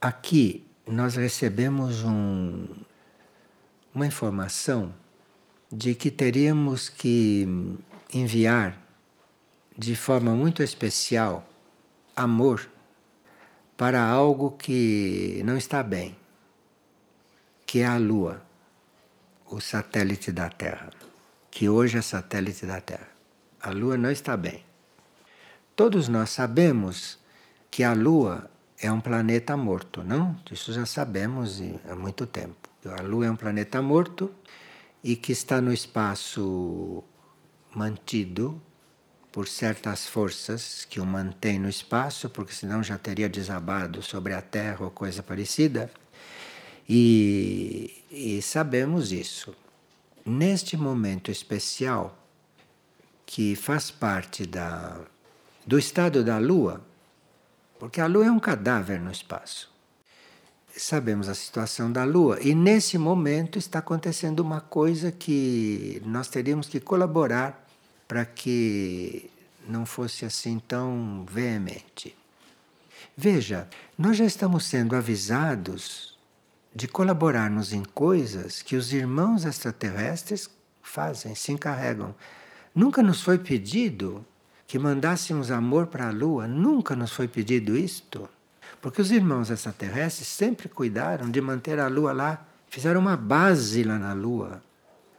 aqui 0.00 0.66
nós 0.86 1.14
recebemos 1.16 2.02
um, 2.04 2.66
uma 3.94 4.06
informação 4.06 4.94
de 5.72 5.94
que 5.94 6.10
teríamos 6.10 6.88
que 6.88 7.46
enviar 8.12 8.76
de 9.78 9.94
forma 9.94 10.34
muito 10.34 10.62
especial 10.62 11.48
amor 12.14 12.68
para 13.76 14.04
algo 14.04 14.50
que 14.50 15.40
não 15.44 15.56
está 15.56 15.82
bem 15.82 16.19
que 17.70 17.82
é 17.82 17.86
a 17.86 17.96
Lua, 17.98 18.42
o 19.48 19.60
satélite 19.60 20.32
da 20.32 20.48
Terra, 20.50 20.90
que 21.52 21.68
hoje 21.68 21.98
é 21.98 22.02
satélite 22.02 22.66
da 22.66 22.80
Terra. 22.80 23.06
A 23.62 23.70
Lua 23.70 23.96
não 23.96 24.10
está 24.10 24.36
bem. 24.36 24.64
Todos 25.76 26.08
nós 26.08 26.30
sabemos 26.30 27.20
que 27.70 27.84
a 27.84 27.92
Lua 27.92 28.50
é 28.76 28.90
um 28.90 29.00
planeta 29.00 29.56
morto, 29.56 30.02
não? 30.02 30.36
Isso 30.50 30.72
já 30.72 30.84
sabemos 30.84 31.62
há 31.88 31.94
muito 31.94 32.26
tempo. 32.26 32.68
A 32.86 33.02
Lua 33.02 33.26
é 33.26 33.30
um 33.30 33.36
planeta 33.36 33.80
morto 33.80 34.34
e 35.04 35.14
que 35.14 35.30
está 35.30 35.60
no 35.60 35.72
espaço 35.72 37.04
mantido 37.72 38.60
por 39.30 39.46
certas 39.46 40.08
forças 40.08 40.84
que 40.90 40.98
o 40.98 41.06
mantêm 41.06 41.60
no 41.60 41.68
espaço, 41.68 42.28
porque 42.30 42.52
senão 42.52 42.82
já 42.82 42.98
teria 42.98 43.28
desabado 43.28 44.02
sobre 44.02 44.34
a 44.34 44.42
Terra 44.42 44.84
ou 44.84 44.90
coisa 44.90 45.22
parecida. 45.22 45.88
E, 46.92 48.02
e 48.10 48.42
sabemos 48.42 49.12
isso. 49.12 49.54
Neste 50.26 50.76
momento 50.76 51.30
especial, 51.30 52.18
que 53.24 53.54
faz 53.54 53.92
parte 53.92 54.44
da, 54.44 55.00
do 55.64 55.78
estado 55.78 56.24
da 56.24 56.36
Lua, 56.38 56.84
porque 57.78 58.00
a 58.00 58.08
Lua 58.08 58.26
é 58.26 58.30
um 58.32 58.40
cadáver 58.40 59.00
no 59.00 59.12
espaço. 59.12 59.72
Sabemos 60.76 61.28
a 61.28 61.34
situação 61.34 61.92
da 61.92 62.02
Lua 62.02 62.40
e 62.42 62.56
nesse 62.56 62.98
momento 62.98 63.56
está 63.56 63.78
acontecendo 63.78 64.40
uma 64.40 64.60
coisa 64.60 65.12
que 65.12 66.02
nós 66.04 66.26
teríamos 66.26 66.66
que 66.66 66.80
colaborar 66.80 67.68
para 68.08 68.24
que 68.24 69.30
não 69.68 69.86
fosse 69.86 70.24
assim 70.24 70.58
tão 70.58 71.24
veemente. 71.30 72.16
Veja, 73.16 73.68
nós 73.96 74.16
já 74.16 74.24
estamos 74.24 74.64
sendo 74.64 74.96
avisados 74.96 76.09
de 76.74 76.86
colaborarmos 76.86 77.72
em 77.72 77.82
coisas 77.82 78.62
que 78.62 78.76
os 78.76 78.92
irmãos 78.92 79.44
extraterrestres 79.44 80.48
fazem, 80.82 81.34
se 81.34 81.52
encarregam. 81.52 82.14
Nunca 82.74 83.02
nos 83.02 83.22
foi 83.22 83.38
pedido 83.38 84.24
que 84.66 84.78
mandássemos 84.78 85.50
amor 85.50 85.88
para 85.88 86.08
a 86.08 86.12
Lua, 86.12 86.46
nunca 86.46 86.94
nos 86.94 87.12
foi 87.12 87.26
pedido 87.26 87.76
isto. 87.76 88.28
Porque 88.80 89.02
os 89.02 89.10
irmãos 89.10 89.50
extraterrestres 89.50 90.28
sempre 90.28 90.68
cuidaram 90.68 91.28
de 91.28 91.40
manter 91.40 91.78
a 91.80 91.88
Lua 91.88 92.12
lá, 92.12 92.46
fizeram 92.68 93.00
uma 93.00 93.16
base 93.16 93.82
lá 93.82 93.98
na 93.98 94.12
Lua. 94.12 94.62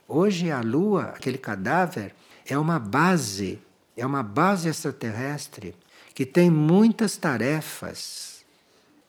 Hoje 0.08 0.50
a 0.50 0.60
Lua, 0.60 1.04
aquele 1.14 1.38
cadáver, 1.38 2.14
é 2.46 2.58
uma 2.58 2.78
base, 2.78 3.60
é 3.96 4.04
uma 4.04 4.22
base 4.22 4.68
extraterrestre 4.68 5.76
que 6.14 6.26
tem 6.26 6.50
muitas 6.50 7.16
tarefas, 7.16 8.44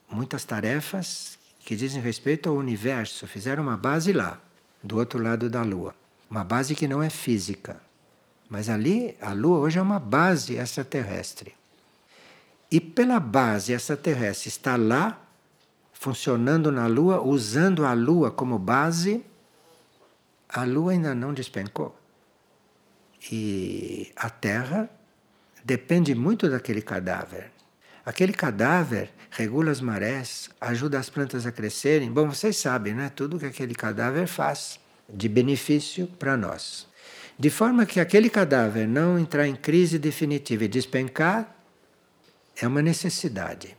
muitas 0.10 0.43
tarefas 0.43 1.33
que 1.65 1.76
dizem 1.76 2.02
respeito 2.02 2.49
ao 2.49 2.56
universo, 2.56 3.26
fizeram 3.26 3.63
uma 3.63 3.78
base 3.78 4.12
lá, 4.12 4.39
do 4.84 4.97
outro 4.97 5.21
lado 5.21 5.49
da 5.49 5.62
Lua. 5.63 5.95
Uma 6.30 6.43
base 6.43 6.76
que 6.76 6.88
não 6.88 7.02
é 7.02 7.10
física. 7.10 7.82
Mas 8.49 8.69
ali, 8.69 9.15
a 9.21 9.32
Lua 9.34 9.60
hoje 9.60 9.80
é 9.80 9.82
uma 9.82 9.99
base 9.99 10.56
extraterrestre. 10.56 11.56
E 12.69 12.82
pela 12.82 13.19
base 13.19 13.71
extraterrestre 13.71 14.49
estar 14.49 14.78
lá, 14.78 15.21
funcionando 15.93 16.71
na 16.71 16.86
Lua, 16.88 17.21
usando 17.21 17.86
a 17.86 17.93
Lua 17.93 18.30
como 18.30 18.60
base, 18.60 19.23
a 20.49 20.65
Lua 20.65 20.91
ainda 20.91 21.15
não 21.15 21.34
despencou. 21.34 21.97
E 23.32 24.12
a 24.17 24.30
Terra 24.30 24.89
depende 25.63 26.13
muito 26.13 26.49
daquele 26.49 26.82
cadáver. 26.82 27.52
Aquele 28.06 28.34
cadáver 28.34 29.12
regula 29.30 29.72
as 29.72 29.80
marés, 29.80 30.50
ajuda 30.60 31.00
as 31.00 31.10
plantas 31.10 31.46
a 31.46 31.52
crescerem. 31.52 32.12
Bom, 32.12 32.30
vocês 32.30 32.58
sabem, 32.58 32.94
né? 32.94 33.10
Tudo 33.10 33.39
que 33.39 33.46
aquele 33.46 33.74
cadáver 33.74 34.28
faz 34.28 34.80
de 35.10 35.30
benefício 35.30 36.08
para 36.20 36.36
nós. 36.36 36.88
De 37.38 37.50
forma 37.50 37.86
que 37.86 38.00
aquele 38.00 38.30
cadáver 38.30 38.88
não 38.88 39.18
entrar 39.18 39.48
em 39.48 39.56
crise 39.56 39.98
definitiva 39.98 40.66
e 40.66 40.68
despencar 40.68 41.56
é 42.56 42.68
uma 42.68 42.82
necessidade. 42.82 43.76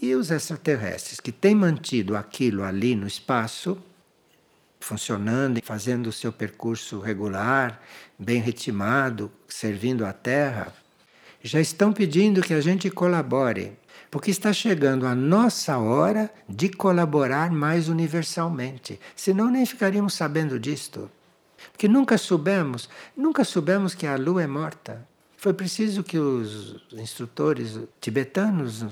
E 0.00 0.14
os 0.14 0.30
extraterrestres 0.30 1.18
que 1.18 1.32
têm 1.32 1.54
mantido 1.54 2.16
aquilo 2.16 2.62
ali 2.62 2.94
no 2.94 3.06
espaço, 3.06 3.82
funcionando, 4.80 5.60
fazendo 5.62 6.08
o 6.08 6.12
seu 6.12 6.32
percurso 6.32 6.98
regular, 7.00 7.80
bem 8.18 8.40
ritmado, 8.40 9.30
servindo 9.48 10.04
a 10.04 10.12
Terra, 10.12 10.72
já 11.42 11.60
estão 11.60 11.92
pedindo 11.92 12.42
que 12.42 12.54
a 12.54 12.60
gente 12.60 12.88
colabore, 12.90 13.72
porque 14.10 14.30
está 14.30 14.52
chegando 14.52 15.06
a 15.06 15.14
nossa 15.14 15.78
hora 15.78 16.32
de 16.48 16.68
colaborar 16.68 17.50
mais 17.50 17.88
universalmente. 17.88 19.00
Senão 19.16 19.50
nem 19.50 19.66
ficaríamos 19.66 20.14
sabendo 20.14 20.58
disto. 20.58 21.10
Porque 21.72 21.88
nunca 21.88 22.18
soubemos, 22.18 22.88
nunca 23.16 23.44
soubemos 23.44 23.94
que 23.94 24.06
a 24.06 24.16
lua 24.16 24.42
é 24.42 24.46
morta. 24.46 25.06
Foi 25.36 25.52
preciso 25.52 26.04
que 26.04 26.18
os 26.18 26.76
instrutores 26.92 27.78
tibetanos 28.00 28.84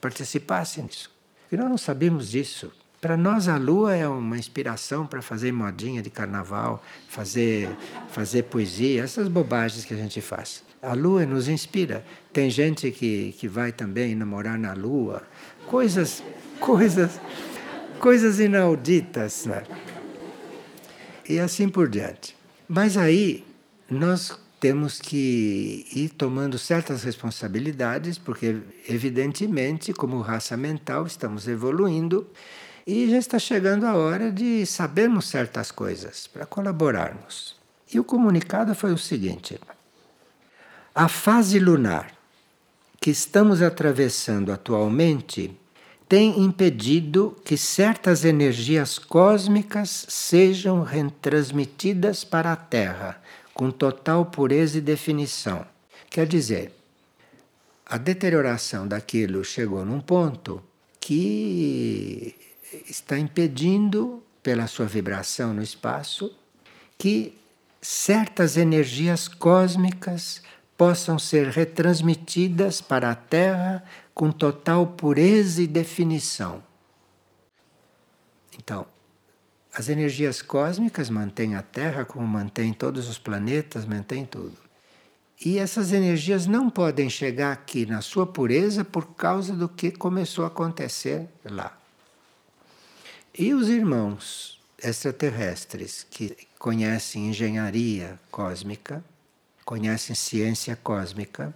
participassem 0.00 0.86
disso. 0.86 1.10
E 1.50 1.56
nós 1.56 1.68
não 1.68 1.78
sabíamos 1.78 2.30
disso. 2.30 2.70
Para 3.00 3.16
nós 3.16 3.48
a 3.48 3.56
lua 3.56 3.94
é 3.94 4.06
uma 4.06 4.38
inspiração 4.38 5.06
para 5.06 5.22
fazer 5.22 5.52
modinha 5.52 6.02
de 6.02 6.10
carnaval, 6.10 6.82
fazer, 7.08 7.68
fazer 8.08 8.44
poesia, 8.44 9.02
essas 9.02 9.28
bobagens 9.28 9.84
que 9.84 9.94
a 9.94 9.96
gente 9.96 10.20
faz. 10.20 10.65
A 10.86 10.94
lua 10.94 11.26
nos 11.26 11.48
inspira. 11.48 12.04
Tem 12.32 12.48
gente 12.48 12.92
que, 12.92 13.34
que 13.38 13.48
vai 13.48 13.72
também 13.72 14.14
namorar 14.14 14.56
na 14.56 14.72
lua. 14.72 15.24
Coisas, 15.66 16.22
coisas, 16.60 17.20
coisas 17.98 18.38
inauditas. 18.38 19.46
Né? 19.46 19.64
E 21.28 21.40
assim 21.40 21.68
por 21.68 21.88
diante. 21.88 22.36
Mas 22.68 22.96
aí 22.96 23.44
nós 23.90 24.38
temos 24.60 25.00
que 25.00 25.86
ir 25.92 26.10
tomando 26.10 26.56
certas 26.56 27.02
responsabilidades, 27.02 28.16
porque, 28.16 28.56
evidentemente, 28.88 29.92
como 29.92 30.20
raça 30.20 30.56
mental, 30.56 31.04
estamos 31.04 31.48
evoluindo 31.48 32.28
e 32.86 33.10
já 33.10 33.18
está 33.18 33.40
chegando 33.40 33.86
a 33.86 33.96
hora 33.96 34.30
de 34.30 34.64
sabermos 34.64 35.26
certas 35.26 35.72
coisas 35.72 36.28
para 36.28 36.46
colaborarmos. 36.46 37.56
E 37.92 37.98
o 37.98 38.04
comunicado 38.04 38.72
foi 38.72 38.92
o 38.92 38.98
seguinte: 38.98 39.58
a 40.96 41.08
fase 41.08 41.58
lunar 41.58 42.10
que 42.98 43.10
estamos 43.10 43.60
atravessando 43.60 44.50
atualmente 44.50 45.54
tem 46.08 46.40
impedido 46.40 47.36
que 47.44 47.58
certas 47.58 48.24
energias 48.24 48.98
cósmicas 48.98 50.06
sejam 50.08 50.82
retransmitidas 50.82 52.24
para 52.24 52.50
a 52.50 52.56
Terra 52.56 53.20
com 53.52 53.70
total 53.70 54.24
pureza 54.24 54.78
e 54.78 54.80
definição. 54.80 55.66
Quer 56.08 56.26
dizer, 56.26 56.72
a 57.84 57.98
deterioração 57.98 58.88
daquilo 58.88 59.44
chegou 59.44 59.84
num 59.84 60.00
ponto 60.00 60.62
que 60.98 62.34
está 62.88 63.18
impedindo, 63.18 64.22
pela 64.42 64.66
sua 64.66 64.86
vibração 64.86 65.52
no 65.52 65.62
espaço, 65.62 66.34
que 66.96 67.36
certas 67.82 68.56
energias 68.56 69.28
cósmicas 69.28 70.40
possam 70.76 71.18
ser 71.18 71.48
retransmitidas 71.48 72.80
para 72.80 73.10
a 73.10 73.14
Terra 73.14 73.82
com 74.14 74.30
total 74.30 74.86
pureza 74.86 75.62
e 75.62 75.66
definição. 75.66 76.62
Então, 78.58 78.86
as 79.74 79.88
energias 79.88 80.40
cósmicas 80.40 81.10
mantêm 81.10 81.54
a 81.54 81.62
Terra 81.62 82.04
como 82.04 82.26
mantém 82.26 82.72
todos 82.72 83.08
os 83.08 83.18
planetas, 83.18 83.84
mantém 83.84 84.24
tudo. 84.24 84.56
E 85.44 85.58
essas 85.58 85.92
energias 85.92 86.46
não 86.46 86.70
podem 86.70 87.10
chegar 87.10 87.52
aqui 87.52 87.84
na 87.84 88.00
sua 88.00 88.26
pureza 88.26 88.84
por 88.84 89.14
causa 89.14 89.52
do 89.52 89.68
que 89.68 89.90
começou 89.90 90.44
a 90.44 90.48
acontecer 90.48 91.28
lá. 91.44 91.76
E 93.38 93.52
os 93.52 93.68
irmãos 93.68 94.58
extraterrestres 94.82 96.06
que 96.10 96.34
conhecem 96.58 97.28
engenharia 97.28 98.18
cósmica, 98.30 99.04
conhecem 99.66 100.14
ciência 100.14 100.76
cósmica, 100.76 101.52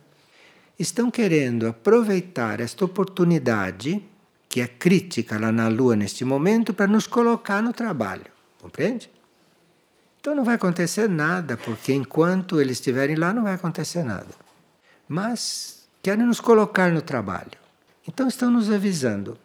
estão 0.76 1.10
querendo 1.10 1.68
aproveitar 1.68 2.58
esta 2.58 2.84
oportunidade, 2.84 4.04
que 4.48 4.60
é 4.60 4.66
crítica 4.66 5.38
lá 5.38 5.52
na 5.52 5.68
Lua 5.68 5.94
neste 5.94 6.24
momento, 6.24 6.74
para 6.74 6.88
nos 6.88 7.06
colocar 7.06 7.62
no 7.62 7.72
trabalho. 7.72 8.26
Compreende? 8.60 9.08
Então 10.20 10.34
não 10.34 10.42
vai 10.42 10.56
acontecer 10.56 11.08
nada, 11.08 11.56
porque 11.56 11.92
enquanto 11.92 12.60
eles 12.60 12.78
estiverem 12.78 13.14
lá 13.14 13.32
não 13.32 13.44
vai 13.44 13.54
acontecer 13.54 14.02
nada. 14.02 14.28
Mas 15.08 15.88
querem 16.02 16.26
nos 16.26 16.40
colocar 16.40 16.90
no 16.90 17.00
trabalho. 17.00 17.52
Então 18.06 18.26
estão 18.26 18.50
nos 18.50 18.70
avisando. 18.70 19.38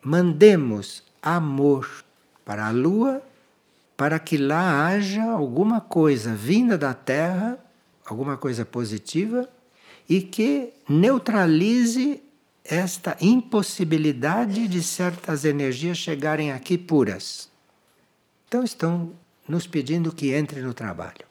Mandemos 0.00 1.02
amor 1.20 2.04
para 2.44 2.68
a 2.68 2.70
lua, 2.70 3.20
para 3.96 4.18
que 4.20 4.36
lá 4.36 4.86
haja 4.86 5.24
alguma 5.24 5.80
coisa 5.80 6.34
vinda 6.34 6.78
da 6.78 6.94
terra, 6.94 7.58
alguma 8.12 8.36
coisa 8.36 8.64
positiva, 8.64 9.48
e 10.08 10.20
que 10.20 10.72
neutralize 10.88 12.22
esta 12.64 13.16
impossibilidade 13.20 14.68
de 14.68 14.82
certas 14.82 15.44
energias 15.44 15.96
chegarem 15.96 16.52
aqui 16.52 16.76
puras. 16.76 17.48
Então 18.48 18.64
estão 18.64 19.12
nos 19.48 19.66
pedindo 19.66 20.12
que 20.12 20.32
entre 20.32 20.60
no 20.60 20.74
trabalho. 20.74 21.24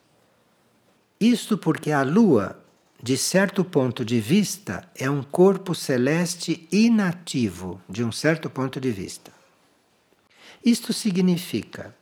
Isto 1.19 1.57
porque 1.57 1.91
a 1.91 2.01
Lua, 2.01 2.63
de 3.01 3.17
certo 3.17 3.63
ponto 3.63 4.05
de 4.05 4.21
vista, 4.21 4.89
é 4.95 5.09
um 5.09 5.21
corpo 5.21 5.75
celeste 5.75 6.67
inativo, 6.71 7.81
de 7.89 8.03
um 8.03 8.11
certo 8.11 8.49
ponto 8.49 8.79
de 8.79 8.91
vista. 8.91 9.31
Isto 10.63 10.93
significa 10.93 11.95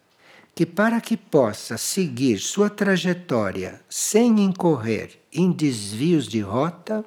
que, 0.57 0.65
para 0.65 0.99
que 0.99 1.15
possa 1.15 1.77
seguir 1.77 2.39
sua 2.39 2.67
trajetória 2.67 3.79
sem 3.87 4.39
incorrer 4.39 5.19
em 5.31 5.51
desvios 5.51 6.27
de 6.27 6.39
rota, 6.39 7.05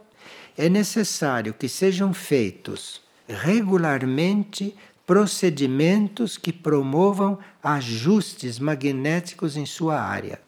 é 0.57 0.69
necessário 0.69 1.53
que 1.53 1.69
sejam 1.69 2.15
feitos 2.15 3.03
regularmente 3.27 4.73
procedimentos 5.05 6.39
que 6.39 6.53
promovam 6.53 7.41
ajustes 7.61 8.61
magnéticos 8.61 9.57
em 9.57 9.67
sua 9.67 10.01
área. 10.01 10.41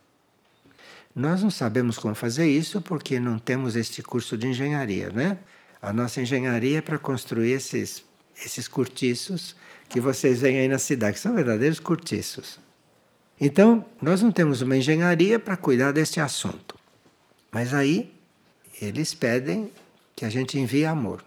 Nós 1.13 1.43
não 1.43 1.51
sabemos 1.51 1.99
como 1.99 2.15
fazer 2.15 2.47
isso 2.47 2.81
porque 2.81 3.19
não 3.19 3.37
temos 3.37 3.75
este 3.75 4.01
curso 4.01 4.39
de 4.39 4.47
engenharia, 4.47 5.11
né? 5.11 5.39
A 5.83 5.93
nossa 5.93 6.23
engenharia 6.23 6.79
é 6.79 6.81
para 6.81 7.01
construir 7.01 7.51
esses, 7.51 8.05
esses 8.47 8.69
cortiços 8.69 9.57
que 9.89 10.01
vocês 10.01 10.41
veem 10.41 10.61
aí 10.61 10.69
na 10.69 10.79
cidade, 10.79 11.15
que 11.15 11.21
são 11.21 11.35
verdadeiros 11.35 11.81
cortiços. 11.81 12.63
Então, 13.45 13.85
nós 14.01 14.23
não 14.23 14.31
temos 14.31 14.63
uma 14.63 14.77
engenharia 14.77 15.37
para 15.37 15.57
cuidar 15.57 15.91
deste 15.91 16.21
assunto. 16.21 16.79
Mas 17.51 17.75
aí, 17.75 18.15
eles 18.81 19.15
pedem 19.15 19.69
que 20.15 20.25
a 20.25 20.31
gente 20.31 20.57
envie 20.57 20.85
amor. 20.85 21.25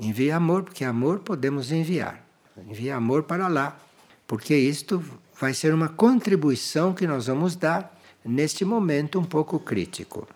Envie 0.00 0.32
amor, 0.32 0.64
porque 0.64 0.84
amor 0.84 1.20
podemos 1.20 1.70
enviar. 1.70 2.26
Envia 2.66 2.96
amor 2.96 3.22
para 3.22 3.46
lá, 3.46 3.78
porque 4.26 4.52
isto 4.56 5.00
vai 5.40 5.54
ser 5.54 5.72
uma 5.72 5.88
contribuição 5.88 6.92
que 6.92 7.06
nós 7.06 7.28
vamos 7.28 7.54
dar 7.54 7.96
neste 8.24 8.64
momento 8.64 9.20
um 9.20 9.24
pouco 9.24 9.60
crítico. 9.60 10.26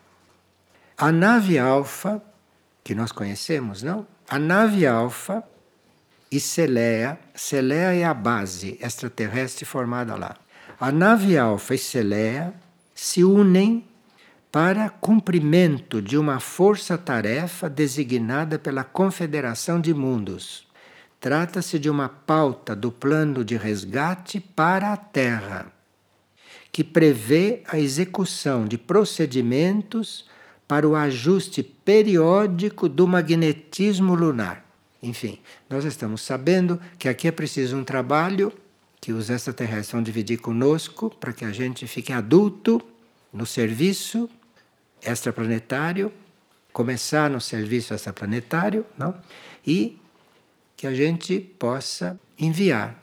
A 0.97 1.11
nave 1.11 1.59
alfa, 1.59 2.23
que 2.85 2.95
nós 2.95 3.11
conhecemos, 3.11 3.83
não? 3.83 4.07
A 4.29 4.39
nave 4.39 4.87
alfa 4.87 5.43
e 6.31 6.39
Celea, 6.39 7.19
Celea 7.35 7.93
é 7.93 8.05
a 8.05 8.15
base 8.15 8.79
extraterrestre 8.81 9.65
formada 9.65 10.15
lá. 10.15 10.37
A 10.83 10.91
nave 10.91 11.39
alfa 11.39 11.77
e 11.77 11.79
Celea 11.79 12.53
se 12.93 13.23
unem 13.23 13.85
para 14.51 14.91
cumprimento 14.91 16.03
de 16.03 16.19
uma 16.19 16.41
força-tarefa 16.41 17.71
designada 17.71 18.59
pela 18.59 18.83
Confederação 18.83 19.81
de 19.81 19.95
Mundos 19.95 20.67
Trata-se 21.23 21.79
de 21.79 21.89
uma 21.89 22.09
pauta 22.09 22.75
do 22.75 22.91
plano 22.91 23.45
de 23.45 23.57
resgate 23.57 24.41
para 24.41 24.93
a 24.93 24.97
Terra, 24.97 25.73
que 26.73 26.83
prevê 26.83 27.63
a 27.69 27.79
execução 27.79 28.67
de 28.67 28.77
procedimentos 28.77 30.29
para 30.67 30.89
o 30.89 30.97
ajuste 30.97 31.63
periódico 31.63 32.89
do 32.89 33.07
magnetismo 33.07 34.17
lunar. 34.17 34.67
Enfim, 35.01 35.39
nós 35.71 35.85
estamos 35.85 36.23
sabendo 36.23 36.81
que 36.99 37.09
aqui 37.09 37.29
é 37.29 37.31
preciso 37.31 37.77
um 37.77 37.85
trabalho 37.85 38.53
que 39.03 39.13
os 39.13 39.31
extraterrestres 39.31 39.91
vão 39.91 40.01
dividir 40.01 40.39
conosco 40.39 41.11
para 41.11 41.33
que 41.33 41.45
a 41.45 41.51
gente 41.51 41.89
fique 41.89 42.13
adulto 42.13 42.81
no 43.33 43.45
serviço 43.45 44.31
extraplanetário, 45.03 46.13
começar 46.73 47.29
no 47.29 47.41
serviço 47.41 47.93
extraplanetário, 47.93 48.87
não? 48.97 49.13
E 49.67 49.99
que 50.77 50.87
a 50.87 50.95
gente 50.95 51.41
possa 51.41 52.19
enviar. 52.39 53.03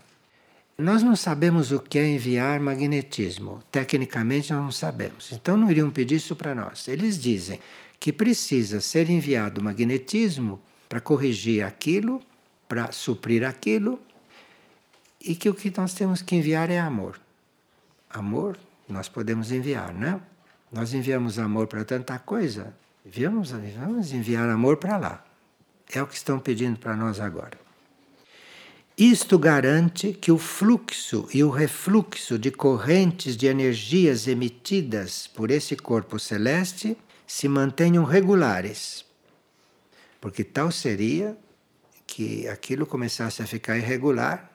Nós 0.77 1.03
não 1.03 1.17
sabemos 1.17 1.73
o 1.73 1.81
que 1.81 1.99
é 1.99 2.07
enviar 2.07 2.61
magnetismo. 2.61 3.61
Tecnicamente, 3.69 4.53
nós 4.53 4.63
não 4.63 4.71
sabemos. 4.71 5.33
Então, 5.33 5.57
não 5.57 5.69
iriam 5.69 5.91
pedir 5.91 6.15
isso 6.15 6.33
para 6.33 6.55
nós. 6.55 6.87
Eles 6.87 7.21
dizem 7.21 7.59
que 7.99 8.13
precisa 8.13 8.79
ser 8.79 9.09
enviado 9.09 9.61
magnetismo 9.61 10.61
para 10.87 11.01
corrigir 11.01 11.61
aquilo, 11.61 12.21
para 12.69 12.93
suprir 12.93 13.43
aquilo, 13.43 13.99
e 15.21 15.35
que 15.35 15.49
o 15.49 15.53
que 15.53 15.73
nós 15.75 15.93
temos 15.93 16.21
que 16.21 16.35
enviar 16.35 16.69
é 16.69 16.79
amor. 16.79 17.19
Amor 18.09 18.57
nós 18.87 19.07
podemos 19.07 19.51
enviar, 19.51 19.93
né? 19.93 20.19
Nós 20.71 20.93
enviamos 20.93 21.37
amor 21.37 21.67
para 21.67 21.85
tanta 21.85 22.17
coisa, 22.19 22.73
vamos, 23.05 23.51
vamos 23.51 24.11
enviar 24.11 24.49
amor 24.49 24.77
para 24.77 24.97
lá. 24.97 25.25
É 25.91 26.01
o 26.01 26.07
que 26.07 26.15
estão 26.15 26.39
pedindo 26.39 26.79
para 26.79 26.95
nós 26.95 27.19
agora. 27.19 27.57
Isto 28.97 29.39
garante 29.39 30.11
que 30.11 30.31
o 30.31 30.37
fluxo 30.37 31.27
e 31.33 31.43
o 31.43 31.49
refluxo 31.49 32.37
de 32.37 32.51
correntes 32.51 33.37
de 33.37 33.47
energias 33.47 34.27
emitidas 34.27 35.25
por 35.25 35.51
esse 35.51 35.75
corpo 35.75 36.19
celeste 36.19 36.97
se 37.25 37.47
mantenham 37.47 38.03
regulares. 38.03 39.05
Porque 40.19 40.43
tal 40.43 40.69
seria 40.69 41.37
que 42.05 42.47
aquilo 42.49 42.85
começasse 42.85 43.41
a 43.41 43.47
ficar 43.47 43.77
irregular. 43.77 44.51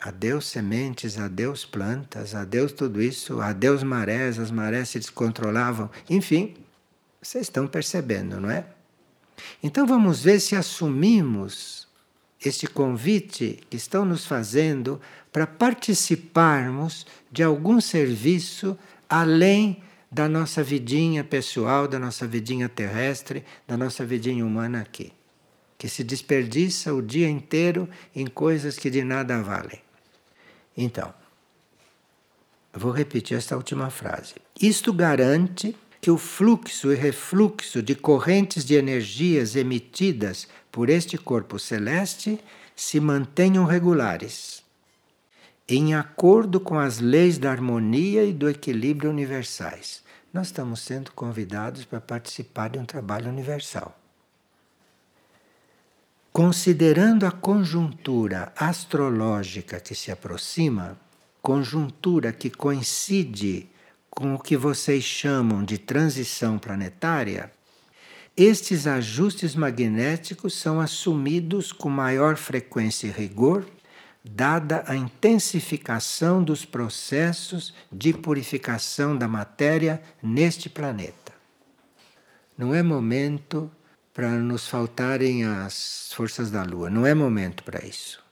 Adeus 0.00 0.46
sementes, 0.46 1.18
adeus 1.18 1.66
plantas, 1.66 2.34
adeus 2.34 2.72
tudo 2.72 3.02
isso, 3.02 3.40
adeus 3.40 3.82
marés, 3.82 4.38
as 4.38 4.50
marés 4.50 4.88
se 4.88 4.98
descontrolavam. 4.98 5.90
Enfim, 6.08 6.54
vocês 7.20 7.42
estão 7.42 7.66
percebendo, 7.66 8.40
não 8.40 8.50
é? 8.50 8.64
Então 9.62 9.86
vamos 9.86 10.22
ver 10.22 10.40
se 10.40 10.56
assumimos 10.56 11.86
este 12.42 12.66
convite 12.66 13.60
que 13.68 13.76
estão 13.76 14.04
nos 14.06 14.24
fazendo 14.24 14.98
para 15.30 15.46
participarmos 15.46 17.06
de 17.30 17.42
algum 17.42 17.78
serviço 17.80 18.78
além 19.08 19.82
da 20.10 20.28
nossa 20.28 20.62
vidinha 20.62 21.22
pessoal, 21.22 21.86
da 21.86 21.98
nossa 21.98 22.26
vidinha 22.26 22.68
terrestre, 22.68 23.44
da 23.68 23.76
nossa 23.76 24.04
vidinha 24.04 24.44
humana 24.44 24.80
aqui, 24.80 25.12
que 25.76 25.88
se 25.88 26.02
desperdiça 26.02 26.94
o 26.94 27.02
dia 27.02 27.28
inteiro 27.28 27.88
em 28.16 28.26
coisas 28.26 28.78
que 28.78 28.88
de 28.88 29.04
nada 29.04 29.42
valem. 29.42 29.80
Então, 30.76 31.12
vou 32.72 32.92
repetir 32.92 33.36
esta 33.36 33.56
última 33.56 33.90
frase. 33.90 34.34
Isto 34.60 34.92
garante 34.92 35.76
que 36.00 36.10
o 36.10 36.16
fluxo 36.16 36.92
e 36.92 36.96
refluxo 36.96 37.82
de 37.82 37.94
correntes 37.94 38.64
de 38.64 38.74
energias 38.74 39.54
emitidas 39.54 40.48
por 40.72 40.88
este 40.88 41.18
corpo 41.18 41.58
celeste 41.58 42.40
se 42.74 42.98
mantenham 42.98 43.66
regulares, 43.66 44.62
em 45.68 45.94
acordo 45.94 46.58
com 46.58 46.78
as 46.78 46.98
leis 46.98 47.36
da 47.36 47.50
harmonia 47.50 48.24
e 48.24 48.32
do 48.32 48.48
equilíbrio 48.48 49.10
universais. 49.10 50.02
Nós 50.32 50.46
estamos 50.46 50.80
sendo 50.80 51.12
convidados 51.12 51.84
para 51.84 52.00
participar 52.00 52.70
de 52.70 52.78
um 52.78 52.84
trabalho 52.84 53.28
universal. 53.28 53.99
Considerando 56.32 57.26
a 57.26 57.30
conjuntura 57.30 58.52
astrológica 58.56 59.80
que 59.80 59.94
se 59.94 60.12
aproxima, 60.12 60.98
conjuntura 61.42 62.32
que 62.32 62.50
coincide 62.50 63.68
com 64.08 64.34
o 64.34 64.38
que 64.38 64.56
vocês 64.56 65.02
chamam 65.02 65.64
de 65.64 65.78
transição 65.78 66.58
planetária, 66.58 67.50
estes 68.36 68.86
ajustes 68.86 69.54
magnéticos 69.54 70.54
são 70.54 70.80
assumidos 70.80 71.72
com 71.72 71.90
maior 71.90 72.36
frequência 72.36 73.08
e 73.08 73.10
rigor, 73.10 73.66
dada 74.24 74.84
a 74.86 74.94
intensificação 74.94 76.42
dos 76.42 76.64
processos 76.64 77.74
de 77.90 78.12
purificação 78.12 79.16
da 79.16 79.26
matéria 79.26 80.00
neste 80.22 80.68
planeta. 80.68 81.32
Não 82.56 82.74
é 82.74 82.82
momento 82.82 83.70
para 84.20 84.32
nos 84.32 84.68
faltarem 84.68 85.46
as 85.46 86.12
forças 86.12 86.50
da 86.50 86.62
Lua, 86.62 86.90
não 86.90 87.06
é 87.06 87.14
momento 87.14 87.64
para 87.64 87.82
isso. 87.82 88.22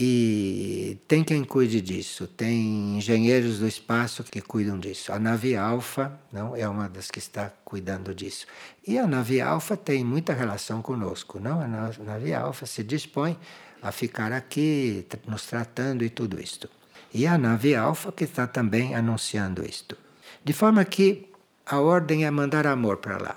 E 0.00 0.96
tem 1.06 1.22
quem 1.22 1.44
cuide 1.44 1.82
disso, 1.82 2.26
tem 2.26 2.96
engenheiros 2.96 3.58
do 3.58 3.68
espaço 3.68 4.24
que 4.24 4.40
cuidam 4.40 4.78
disso. 4.78 5.12
A 5.12 5.18
nave 5.18 5.54
Alfa 5.54 6.18
não 6.32 6.56
é 6.56 6.66
uma 6.66 6.88
das 6.88 7.10
que 7.10 7.18
está 7.18 7.52
cuidando 7.66 8.14
disso. 8.14 8.46
E 8.86 8.96
a 8.96 9.06
nave 9.06 9.42
Alfa 9.42 9.76
tem 9.76 10.02
muita 10.02 10.32
relação 10.32 10.80
conosco, 10.80 11.38
não? 11.38 11.60
A 11.60 11.68
nave 11.68 12.32
Alfa 12.32 12.64
se 12.64 12.82
dispõe 12.82 13.38
a 13.82 13.92
ficar 13.92 14.32
aqui 14.32 15.06
nos 15.26 15.44
tratando 15.44 16.02
e 16.02 16.08
tudo 16.08 16.40
isto. 16.40 16.66
E 17.12 17.26
a 17.26 17.36
nave 17.36 17.76
Alfa 17.76 18.10
que 18.10 18.24
está 18.24 18.46
também 18.46 18.94
anunciando 18.94 19.62
isto. 19.62 19.98
De 20.42 20.54
forma 20.54 20.82
que 20.86 21.30
a 21.66 21.78
ordem 21.78 22.24
é 22.24 22.30
mandar 22.30 22.66
amor 22.66 22.96
para 22.96 23.18
lá, 23.18 23.36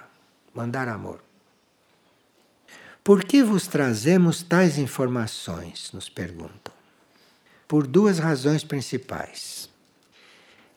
mandar 0.55 0.87
amor. 0.87 1.19
Por 3.03 3.23
que 3.23 3.41
vos 3.41 3.65
trazemos 3.65 4.43
tais 4.43 4.77
informações? 4.77 5.91
Nos 5.91 6.07
perguntam. 6.07 6.71
Por 7.67 7.87
duas 7.87 8.19
razões 8.19 8.63
principais. 8.63 9.67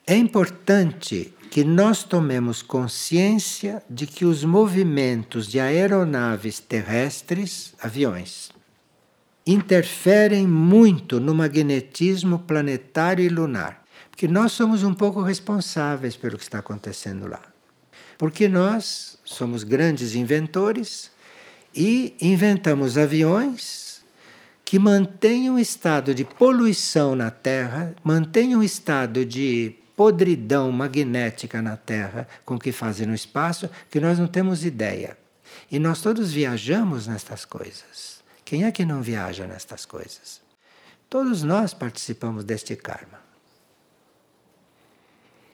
É 0.07 0.17
importante 0.17 1.35
que 1.51 1.63
nós 1.65 2.03
tomemos 2.03 2.63
consciência 2.63 3.83
de 3.91 4.07
que 4.07 4.25
os 4.25 4.43
movimentos 4.43 5.49
de 5.49 5.61
aeronaves 5.61 6.61
terrestres, 6.61 7.75
aviões, 7.79 8.51
interferem 9.47 10.47
muito 10.47 11.21
no 11.21 11.35
magnetismo 11.35 12.39
planetário 12.39 13.25
e 13.25 13.29
lunar. 13.29 13.85
Porque 14.11 14.27
nós 14.27 14.53
somos 14.53 14.83
um 14.83 14.95
pouco 14.95 15.21
responsáveis 15.21 16.17
pelo 16.17 16.39
que 16.39 16.45
está 16.45 16.61
acontecendo 16.61 17.29
lá. 17.29 17.43
Porque 18.17 18.49
nós 18.49 19.19
somos 19.25 19.63
grandes 19.63 20.15
inventores 20.15 21.13
e 21.75 22.15
inventamos 22.21 22.97
aviões 22.97 24.03
que 24.65 24.79
mantenham 24.79 25.57
o 25.57 25.59
estado 25.59 26.15
de 26.15 26.25
poluição 26.25 27.15
na 27.15 27.31
Terra, 27.31 27.95
mantenham 28.03 28.61
o 28.61 28.65
estado 28.65 29.25
de 29.25 29.75
podridão 29.97 30.73
magnética 30.73 31.61
na 31.61 31.77
Terra 31.77 32.27
com 32.45 32.55
o 32.55 32.59
que 32.59 32.73
fazem 32.73 33.07
no 33.07 33.15
espaço, 33.15 33.69
que 33.91 34.01
nós 34.01 34.19
não 34.19 34.27
temos 34.27 34.65
ideia. 34.65 35.17
E 35.71 35.79
nós 35.79 36.01
todos 36.01 36.33
viajamos 36.33 37.07
nestas 37.07 37.45
coisas. 37.45 38.23
Quem 38.45 38.65
é 38.65 38.73
que 38.73 38.85
não 38.85 39.03
viaja 39.03 39.47
nestas 39.47 39.85
coisas? 39.85 40.41
Todos 41.09 41.43
nós 41.43 41.73
participamos 41.73 42.45
deste 42.45 42.75
karma. 42.75 43.23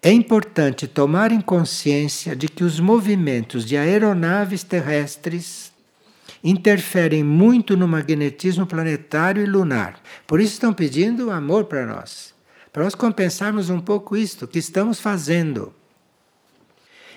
É 0.02 0.10
importante 0.10 0.88
tomar 0.88 1.30
em 1.30 1.40
consciência 1.40 2.34
de 2.34 2.48
que 2.48 2.64
os 2.64 2.80
movimentos 2.80 3.66
de 3.66 3.76
aeronaves 3.76 4.62
terrestres 4.62 5.69
interferem 6.42 7.22
muito 7.22 7.76
no 7.76 7.86
magnetismo 7.86 8.66
planetário 8.66 9.42
e 9.42 9.46
lunar. 9.46 10.00
Por 10.26 10.40
isso 10.40 10.54
estão 10.54 10.72
pedindo 10.72 11.30
amor 11.30 11.64
para 11.64 11.86
nós, 11.86 12.34
para 12.72 12.84
nós 12.84 12.94
compensarmos 12.94 13.68
um 13.70 13.80
pouco 13.80 14.16
isto 14.16 14.48
que 14.48 14.58
estamos 14.58 15.00
fazendo. 15.00 15.74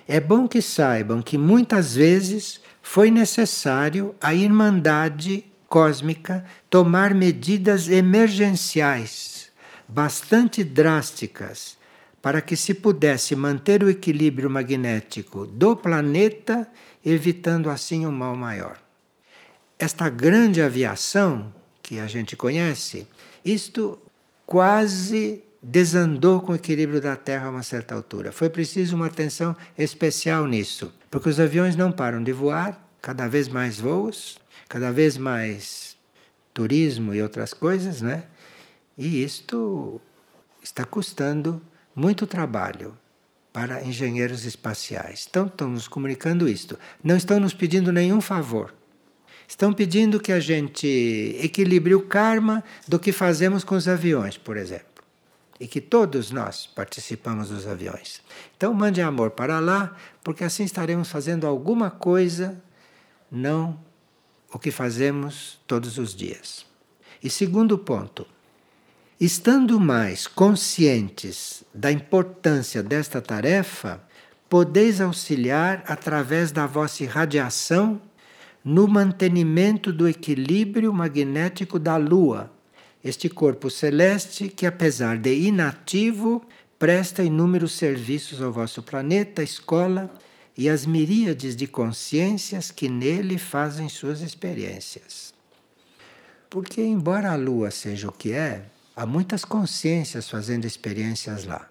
É 0.07 0.19
bom 0.19 0.47
que 0.47 0.61
saibam 0.61 1.21
que 1.21 1.37
muitas 1.37 1.95
vezes 1.95 2.59
foi 2.81 3.09
necessário 3.09 4.13
a 4.19 4.33
irmandade 4.33 5.45
cósmica 5.69 6.43
tomar 6.69 7.13
medidas 7.13 7.87
emergenciais, 7.87 9.49
bastante 9.87 10.63
drásticas, 10.63 11.77
para 12.21 12.41
que 12.41 12.55
se 12.55 12.73
pudesse 12.73 13.35
manter 13.35 13.83
o 13.83 13.89
equilíbrio 13.89 14.49
magnético 14.49 15.45
do 15.45 15.75
planeta, 15.75 16.67
evitando 17.03 17.69
assim 17.69 18.05
um 18.05 18.11
mal 18.11 18.35
maior 18.35 18.82
esta 19.77 20.09
grande 20.09 20.61
aviação 20.61 21.53
que 21.81 21.99
a 21.99 22.07
gente 22.07 22.35
conhece, 22.35 23.07
isto 23.43 23.99
quase 24.45 25.43
desandou 25.61 26.41
com 26.41 26.51
o 26.51 26.55
equilíbrio 26.55 26.99
da 26.99 27.15
Terra 27.15 27.47
a 27.47 27.49
uma 27.49 27.63
certa 27.63 27.95
altura. 27.95 28.31
Foi 28.31 28.49
preciso 28.49 28.95
uma 28.95 29.07
atenção 29.07 29.55
especial 29.77 30.45
nisso, 30.45 30.93
porque 31.09 31.29
os 31.29 31.39
aviões 31.39 31.75
não 31.75 31.91
param 31.91 32.21
de 32.21 32.33
voar, 32.33 32.81
cada 33.01 33.27
vez 33.27 33.47
mais 33.47 33.79
voos, 33.79 34.37
cada 34.67 34.91
vez 34.91 35.17
mais 35.17 35.95
turismo 36.53 37.13
e 37.13 37.21
outras 37.21 37.53
coisas, 37.53 38.01
né? 38.01 38.23
E 38.97 39.23
isto 39.23 39.99
está 40.61 40.85
custando 40.85 41.61
muito 41.95 42.27
trabalho 42.27 42.97
para 43.51 43.83
engenheiros 43.83 44.45
espaciais. 44.45 45.27
Então, 45.29 45.45
estão 45.45 45.69
nos 45.69 45.87
comunicando 45.87 46.47
isto. 46.47 46.77
Não 47.03 47.15
estão 47.15 47.39
nos 47.39 47.53
pedindo 47.53 47.91
nenhum 47.91 48.19
favor. 48.19 48.73
Estão 49.47 49.73
pedindo 49.73 50.19
que 50.19 50.31
a 50.31 50.39
gente 50.39 51.37
equilibre 51.41 51.93
o 51.93 52.01
karma 52.01 52.63
do 52.87 52.99
que 52.99 53.11
fazemos 53.11 53.63
com 53.63 53.75
os 53.75 53.87
aviões, 53.87 54.37
por 54.37 54.57
exemplo. 54.57 55.03
E 55.59 55.67
que 55.67 55.79
todos 55.79 56.31
nós 56.31 56.65
participamos 56.65 57.49
dos 57.49 57.67
aviões. 57.67 58.21
Então 58.57 58.73
mande 58.73 59.01
amor 59.01 59.31
para 59.31 59.59
lá, 59.59 59.95
porque 60.23 60.43
assim 60.43 60.63
estaremos 60.63 61.09
fazendo 61.09 61.45
alguma 61.45 61.91
coisa, 61.91 62.61
não 63.31 63.79
o 64.51 64.59
que 64.59 64.71
fazemos 64.71 65.59
todos 65.65 65.97
os 65.97 66.15
dias. 66.15 66.65
E 67.21 67.29
segundo 67.29 67.77
ponto, 67.77 68.27
estando 69.19 69.79
mais 69.79 70.27
conscientes 70.27 71.63
da 71.73 71.91
importância 71.91 72.83
desta 72.83 73.21
tarefa, 73.21 74.01
podeis 74.49 75.01
auxiliar 75.01 75.83
através 75.87 76.51
da 76.51 76.67
vossa 76.67 77.03
irradiação 77.03 78.01
no 78.63 78.87
mantenimento 78.87 79.91
do 79.91 80.07
equilíbrio 80.07 80.93
magnético 80.93 81.77
da 81.77 81.97
Lua, 81.97 82.51
este 83.03 83.27
corpo 83.27 83.69
celeste 83.69 84.47
que, 84.47 84.65
apesar 84.65 85.17
de 85.17 85.35
inativo, 85.35 86.41
presta 86.79 87.23
inúmeros 87.23 87.73
serviços 87.73 88.41
ao 88.41 88.51
vosso 88.51 88.81
planeta, 88.81 89.43
escola 89.43 90.09
e 90.57 90.69
às 90.69 90.85
miríades 90.85 91.55
de 91.55 91.67
consciências 91.67 92.71
que 92.71 92.87
nele 92.87 93.37
fazem 93.37 93.89
suas 93.89 94.21
experiências. 94.21 95.33
Porque, 96.49 96.81
embora 96.81 97.31
a 97.31 97.35
Lua 97.35 97.71
seja 97.71 98.07
o 98.07 98.11
que 98.11 98.31
é, 98.31 98.65
há 98.95 99.05
muitas 99.05 99.43
consciências 99.43 100.29
fazendo 100.29 100.65
experiências 100.65 101.43
lá. 101.43 101.67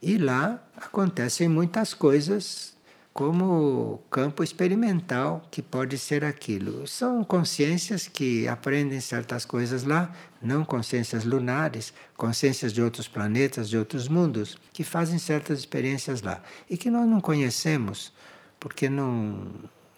E 0.00 0.18
lá 0.18 0.62
acontecem 0.76 1.48
muitas 1.48 1.94
coisas 1.94 2.73
como 3.14 4.02
campo 4.10 4.42
experimental 4.42 5.46
que 5.48 5.62
pode 5.62 5.96
ser 5.96 6.24
aquilo. 6.24 6.84
São 6.84 7.22
consciências 7.22 8.08
que 8.08 8.48
aprendem 8.48 9.00
certas 9.00 9.44
coisas 9.44 9.84
lá, 9.84 10.12
não 10.42 10.64
consciências 10.64 11.24
lunares, 11.24 11.94
consciências 12.16 12.72
de 12.72 12.82
outros 12.82 13.06
planetas, 13.06 13.70
de 13.70 13.78
outros 13.78 14.08
mundos, 14.08 14.58
que 14.72 14.82
fazem 14.82 15.20
certas 15.20 15.60
experiências 15.60 16.22
lá 16.22 16.42
e 16.68 16.76
que 16.76 16.90
nós 16.90 17.06
não 17.08 17.20
conhecemos 17.20 18.12
porque 18.58 18.88
não, 18.88 19.46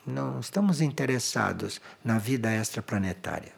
não 0.06 0.38
estamos 0.38 0.82
interessados 0.82 1.80
na 2.04 2.18
vida 2.18 2.54
extraplanetária. 2.54 3.54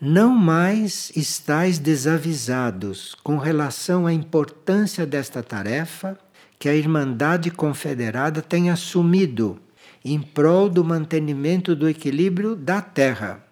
Não 0.00 0.28
mais 0.28 1.10
estáis 1.16 1.80
desavisados 1.80 3.16
com 3.24 3.38
relação 3.38 4.06
à 4.06 4.12
importância 4.12 5.04
desta 5.04 5.42
tarefa 5.42 6.16
que 6.58 6.68
a 6.68 6.74
Irmandade 6.74 7.50
Confederada 7.50 8.42
tem 8.42 8.70
assumido 8.70 9.60
em 10.04 10.20
prol 10.20 10.68
do 10.68 10.84
mantenimento 10.84 11.76
do 11.76 11.88
equilíbrio 11.88 12.56
da 12.56 12.80
Terra. 12.80 13.44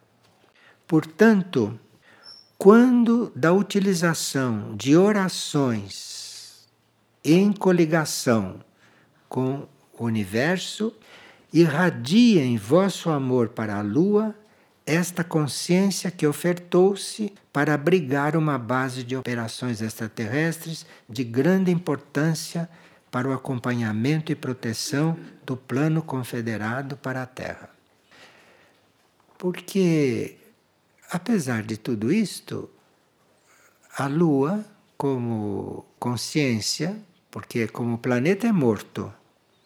Portanto, 0.86 1.78
quando 2.58 3.30
da 3.34 3.52
utilização 3.52 4.74
de 4.76 4.96
orações 4.96 6.66
em 7.24 7.52
coligação 7.52 8.60
com 9.28 9.66
o 9.92 10.04
universo, 10.04 10.92
irradiem 11.52 12.56
vosso 12.56 13.10
amor 13.10 13.50
para 13.50 13.76
a 13.76 13.82
Lua 13.82 14.34
esta 14.86 15.24
consciência 15.24 16.12
que 16.12 16.26
ofertou-se 16.26 17.32
para 17.52 17.74
abrigar 17.74 18.36
uma 18.36 18.56
base 18.56 19.02
de 19.02 19.16
operações 19.16 19.82
extraterrestres 19.82 20.86
de 21.08 21.24
grande 21.24 21.72
importância 21.72 22.68
para 23.16 23.28
o 23.28 23.32
acompanhamento 23.32 24.30
e 24.30 24.34
proteção 24.34 25.16
do 25.46 25.56
plano 25.56 26.02
confederado 26.02 26.98
para 26.98 27.22
a 27.22 27.26
Terra. 27.26 27.70
Porque, 29.38 30.36
apesar 31.10 31.62
de 31.62 31.78
tudo 31.78 32.12
isto, 32.12 32.68
a 33.96 34.06
Lua, 34.06 34.62
como 34.98 35.86
consciência, 35.98 36.94
porque 37.30 37.66
como 37.66 37.96
planeta 37.96 38.46
é 38.46 38.52
morto, 38.52 39.10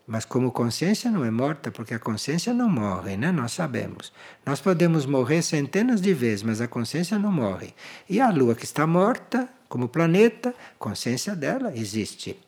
mas 0.07 0.25
como 0.25 0.53
consciência 0.53 1.11
não 1.11 1.25
é 1.25 1.31
morta, 1.33 1.73
porque 1.73 1.95
a 1.95 1.99
consciência 1.99 2.55
não 2.55 2.69
morre, 2.69 3.17
né? 3.17 3.33
Nós 3.33 3.51
sabemos. 3.51 4.13
Nós 4.47 4.61
podemos 4.61 5.07
morrer 5.07 5.43
centenas 5.43 6.01
de 6.01 6.15
vezes, 6.15 6.45
mas 6.45 6.61
a 6.61 6.69
consciência 6.69 7.19
não 7.19 7.33
morre. 7.33 7.75
E 8.09 8.21
a 8.21 8.31
Lua 8.31 8.55
que 8.55 8.65
está 8.65 8.87
morta, 8.87 9.49
como 9.69 9.89
planeta, 9.89 10.55
consciência 10.79 11.35
dela 11.35 11.77
existe. 11.77 12.39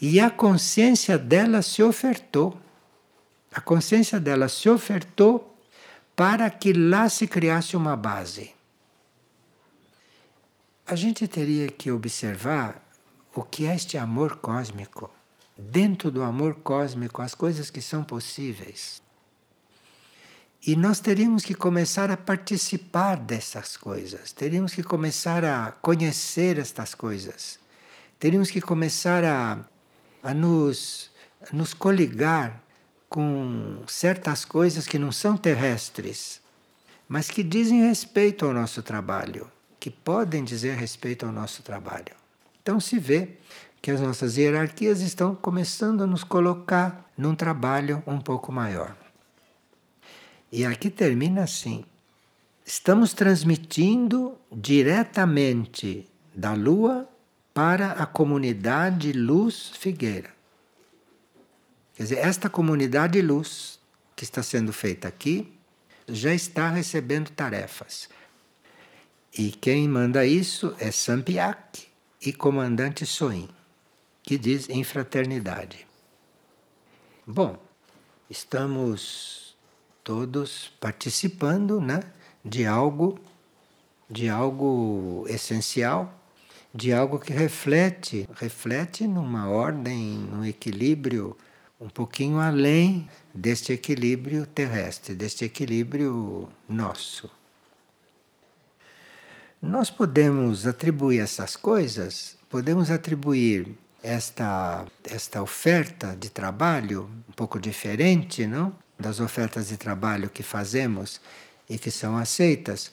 E 0.00 0.20
a 0.20 0.30
consciência 0.30 1.18
dela 1.18 1.62
se 1.62 1.82
ofertou. 1.82 2.58
A 3.52 3.60
consciência 3.60 4.18
dela 4.20 4.48
se 4.48 4.68
ofertou 4.68 5.56
para 6.16 6.48
que 6.50 6.72
lá 6.72 7.08
se 7.08 7.26
criasse 7.26 7.76
uma 7.76 7.96
base. 7.96 8.52
A 10.86 10.94
gente 10.94 11.26
teria 11.26 11.68
que 11.68 11.90
observar 11.90 12.82
o 13.34 13.42
que 13.42 13.66
é 13.66 13.74
este 13.74 13.96
amor 13.96 14.36
cósmico 14.36 15.10
dentro 15.56 16.10
do 16.10 16.22
amor 16.22 16.56
cósmico 16.56 17.22
as 17.22 17.34
coisas 17.34 17.70
que 17.70 17.80
são 17.80 18.04
possíveis. 18.04 19.02
E 20.66 20.74
nós 20.76 20.98
teríamos 20.98 21.44
que 21.44 21.54
começar 21.54 22.10
a 22.10 22.16
participar 22.16 23.16
dessas 23.16 23.76
coisas, 23.76 24.32
teríamos 24.32 24.74
que 24.74 24.82
começar 24.82 25.44
a 25.44 25.72
conhecer 25.72 26.58
estas 26.58 26.94
coisas, 26.94 27.58
teríamos 28.24 28.50
que 28.50 28.62
começar 28.62 29.22
a, 29.22 29.58
a 30.22 30.32
nos, 30.32 31.10
nos 31.52 31.74
coligar 31.74 32.58
com 33.06 33.82
certas 33.86 34.46
coisas 34.46 34.86
que 34.86 34.98
não 34.98 35.12
são 35.12 35.36
terrestres, 35.36 36.40
mas 37.06 37.28
que 37.30 37.42
dizem 37.42 37.86
respeito 37.86 38.46
ao 38.46 38.54
nosso 38.54 38.82
trabalho, 38.82 39.46
que 39.78 39.90
podem 39.90 40.42
dizer 40.42 40.74
respeito 40.74 41.26
ao 41.26 41.32
nosso 41.32 41.62
trabalho. 41.62 42.14
Então 42.62 42.80
se 42.80 42.98
vê 42.98 43.28
que 43.82 43.90
as 43.90 44.00
nossas 44.00 44.38
hierarquias 44.38 45.02
estão 45.02 45.34
começando 45.34 46.04
a 46.04 46.06
nos 46.06 46.24
colocar 46.24 47.04
num 47.18 47.34
trabalho 47.34 48.02
um 48.06 48.18
pouco 48.18 48.50
maior. 48.50 48.96
E 50.50 50.64
aqui 50.64 50.88
termina 50.88 51.42
assim: 51.42 51.84
estamos 52.64 53.12
transmitindo 53.12 54.34
diretamente 54.50 56.08
da 56.34 56.54
Lua 56.54 57.06
para 57.54 57.92
a 57.92 58.04
comunidade 58.04 59.12
Luz 59.12 59.70
Figueira. 59.78 60.34
Quer 61.94 62.02
dizer, 62.02 62.18
esta 62.18 62.50
comunidade 62.50 63.22
Luz 63.22 63.78
que 64.16 64.24
está 64.24 64.42
sendo 64.42 64.72
feita 64.72 65.06
aqui 65.06 65.56
já 66.08 66.34
está 66.34 66.68
recebendo 66.68 67.30
tarefas. 67.30 68.08
E 69.36 69.52
quem 69.52 69.88
manda 69.88 70.26
isso 70.26 70.74
é 70.78 70.90
Sampiak 70.90 71.86
e 72.20 72.32
comandante 72.32 73.06
Soin 73.06 73.48
que 74.22 74.38
diz 74.38 74.68
em 74.68 74.82
fraternidade. 74.82 75.86
Bom, 77.26 77.58
estamos 78.28 79.56
todos 80.02 80.72
participando, 80.80 81.80
né, 81.80 82.00
de 82.44 82.66
algo 82.66 83.18
de 84.08 84.28
algo 84.28 85.24
essencial, 85.28 86.12
de 86.74 86.92
algo 86.92 87.20
que 87.20 87.32
reflete, 87.32 88.28
reflete 88.34 89.06
numa 89.06 89.48
ordem, 89.48 90.18
num 90.30 90.44
equilíbrio 90.44 91.36
um 91.80 91.88
pouquinho 91.88 92.38
além 92.38 93.08
deste 93.32 93.72
equilíbrio 93.72 94.46
terrestre, 94.46 95.14
deste 95.14 95.44
equilíbrio 95.44 96.48
nosso. 96.68 97.30
Nós 99.62 99.88
podemos 99.88 100.66
atribuir 100.66 101.20
essas 101.20 101.56
coisas, 101.56 102.36
podemos 102.50 102.90
atribuir 102.90 103.68
esta, 104.02 104.84
esta 105.04 105.42
oferta 105.42 106.16
de 106.18 106.28
trabalho, 106.28 107.08
um 107.28 107.32
pouco 107.32 107.58
diferente 107.60 108.46
não? 108.46 108.74
das 108.98 109.20
ofertas 109.20 109.68
de 109.68 109.76
trabalho 109.76 110.28
que 110.28 110.42
fazemos 110.42 111.20
e 111.68 111.78
que 111.78 111.90
são 111.90 112.16
aceitas, 112.16 112.92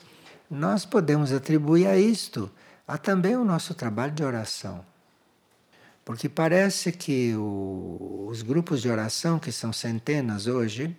nós 0.49 0.86
podemos 0.86 1.32
atribuir 1.32 1.88
a 1.88 1.97
isto 1.97 2.51
a 2.92 2.98
também 2.98 3.38
o 3.38 3.46
nosso 3.46 3.74
trabalho 3.74 4.12
de 4.12 4.22
oração. 4.22 4.84
Porque 6.04 6.28
parece 6.28 6.92
que 6.92 7.34
o, 7.38 8.28
os 8.30 8.42
grupos 8.42 8.82
de 8.82 8.89
oração, 8.89 9.39
que 9.39 9.50
são 9.50 9.72
centenas 9.72 10.46
hoje, 10.46 10.94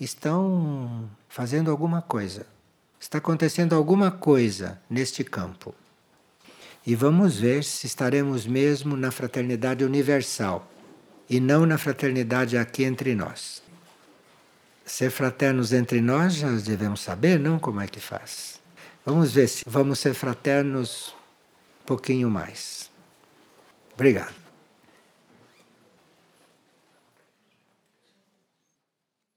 estão 0.00 1.10
fazendo 1.28 1.70
alguma 1.70 2.00
coisa. 2.00 2.46
Está 2.98 3.18
acontecendo 3.18 3.74
alguma 3.74 4.10
coisa 4.10 4.80
neste 4.88 5.22
campo. 5.22 5.74
E 6.86 6.94
vamos 6.94 7.36
ver 7.38 7.64
se 7.64 7.86
estaremos 7.86 8.46
mesmo 8.46 8.96
na 8.96 9.10
fraternidade 9.10 9.84
universal 9.84 10.66
e 11.28 11.38
não 11.38 11.66
na 11.66 11.76
fraternidade 11.76 12.56
aqui 12.56 12.82
entre 12.82 13.14
nós. 13.14 13.62
Ser 14.86 15.10
fraternos 15.10 15.74
entre 15.74 16.00
nós 16.00 16.36
já 16.36 16.50
devemos 16.52 17.02
saber, 17.02 17.38
não? 17.38 17.58
Como 17.58 17.82
é 17.82 17.86
que 17.86 18.00
faz? 18.00 18.58
Vamos 19.04 19.34
ver 19.34 19.48
se 19.48 19.64
vamos 19.66 19.98
ser 19.98 20.14
fraternos 20.14 21.14
pouquinho 21.86 22.28
mais. 22.28 22.90
Obrigado. 23.94 24.45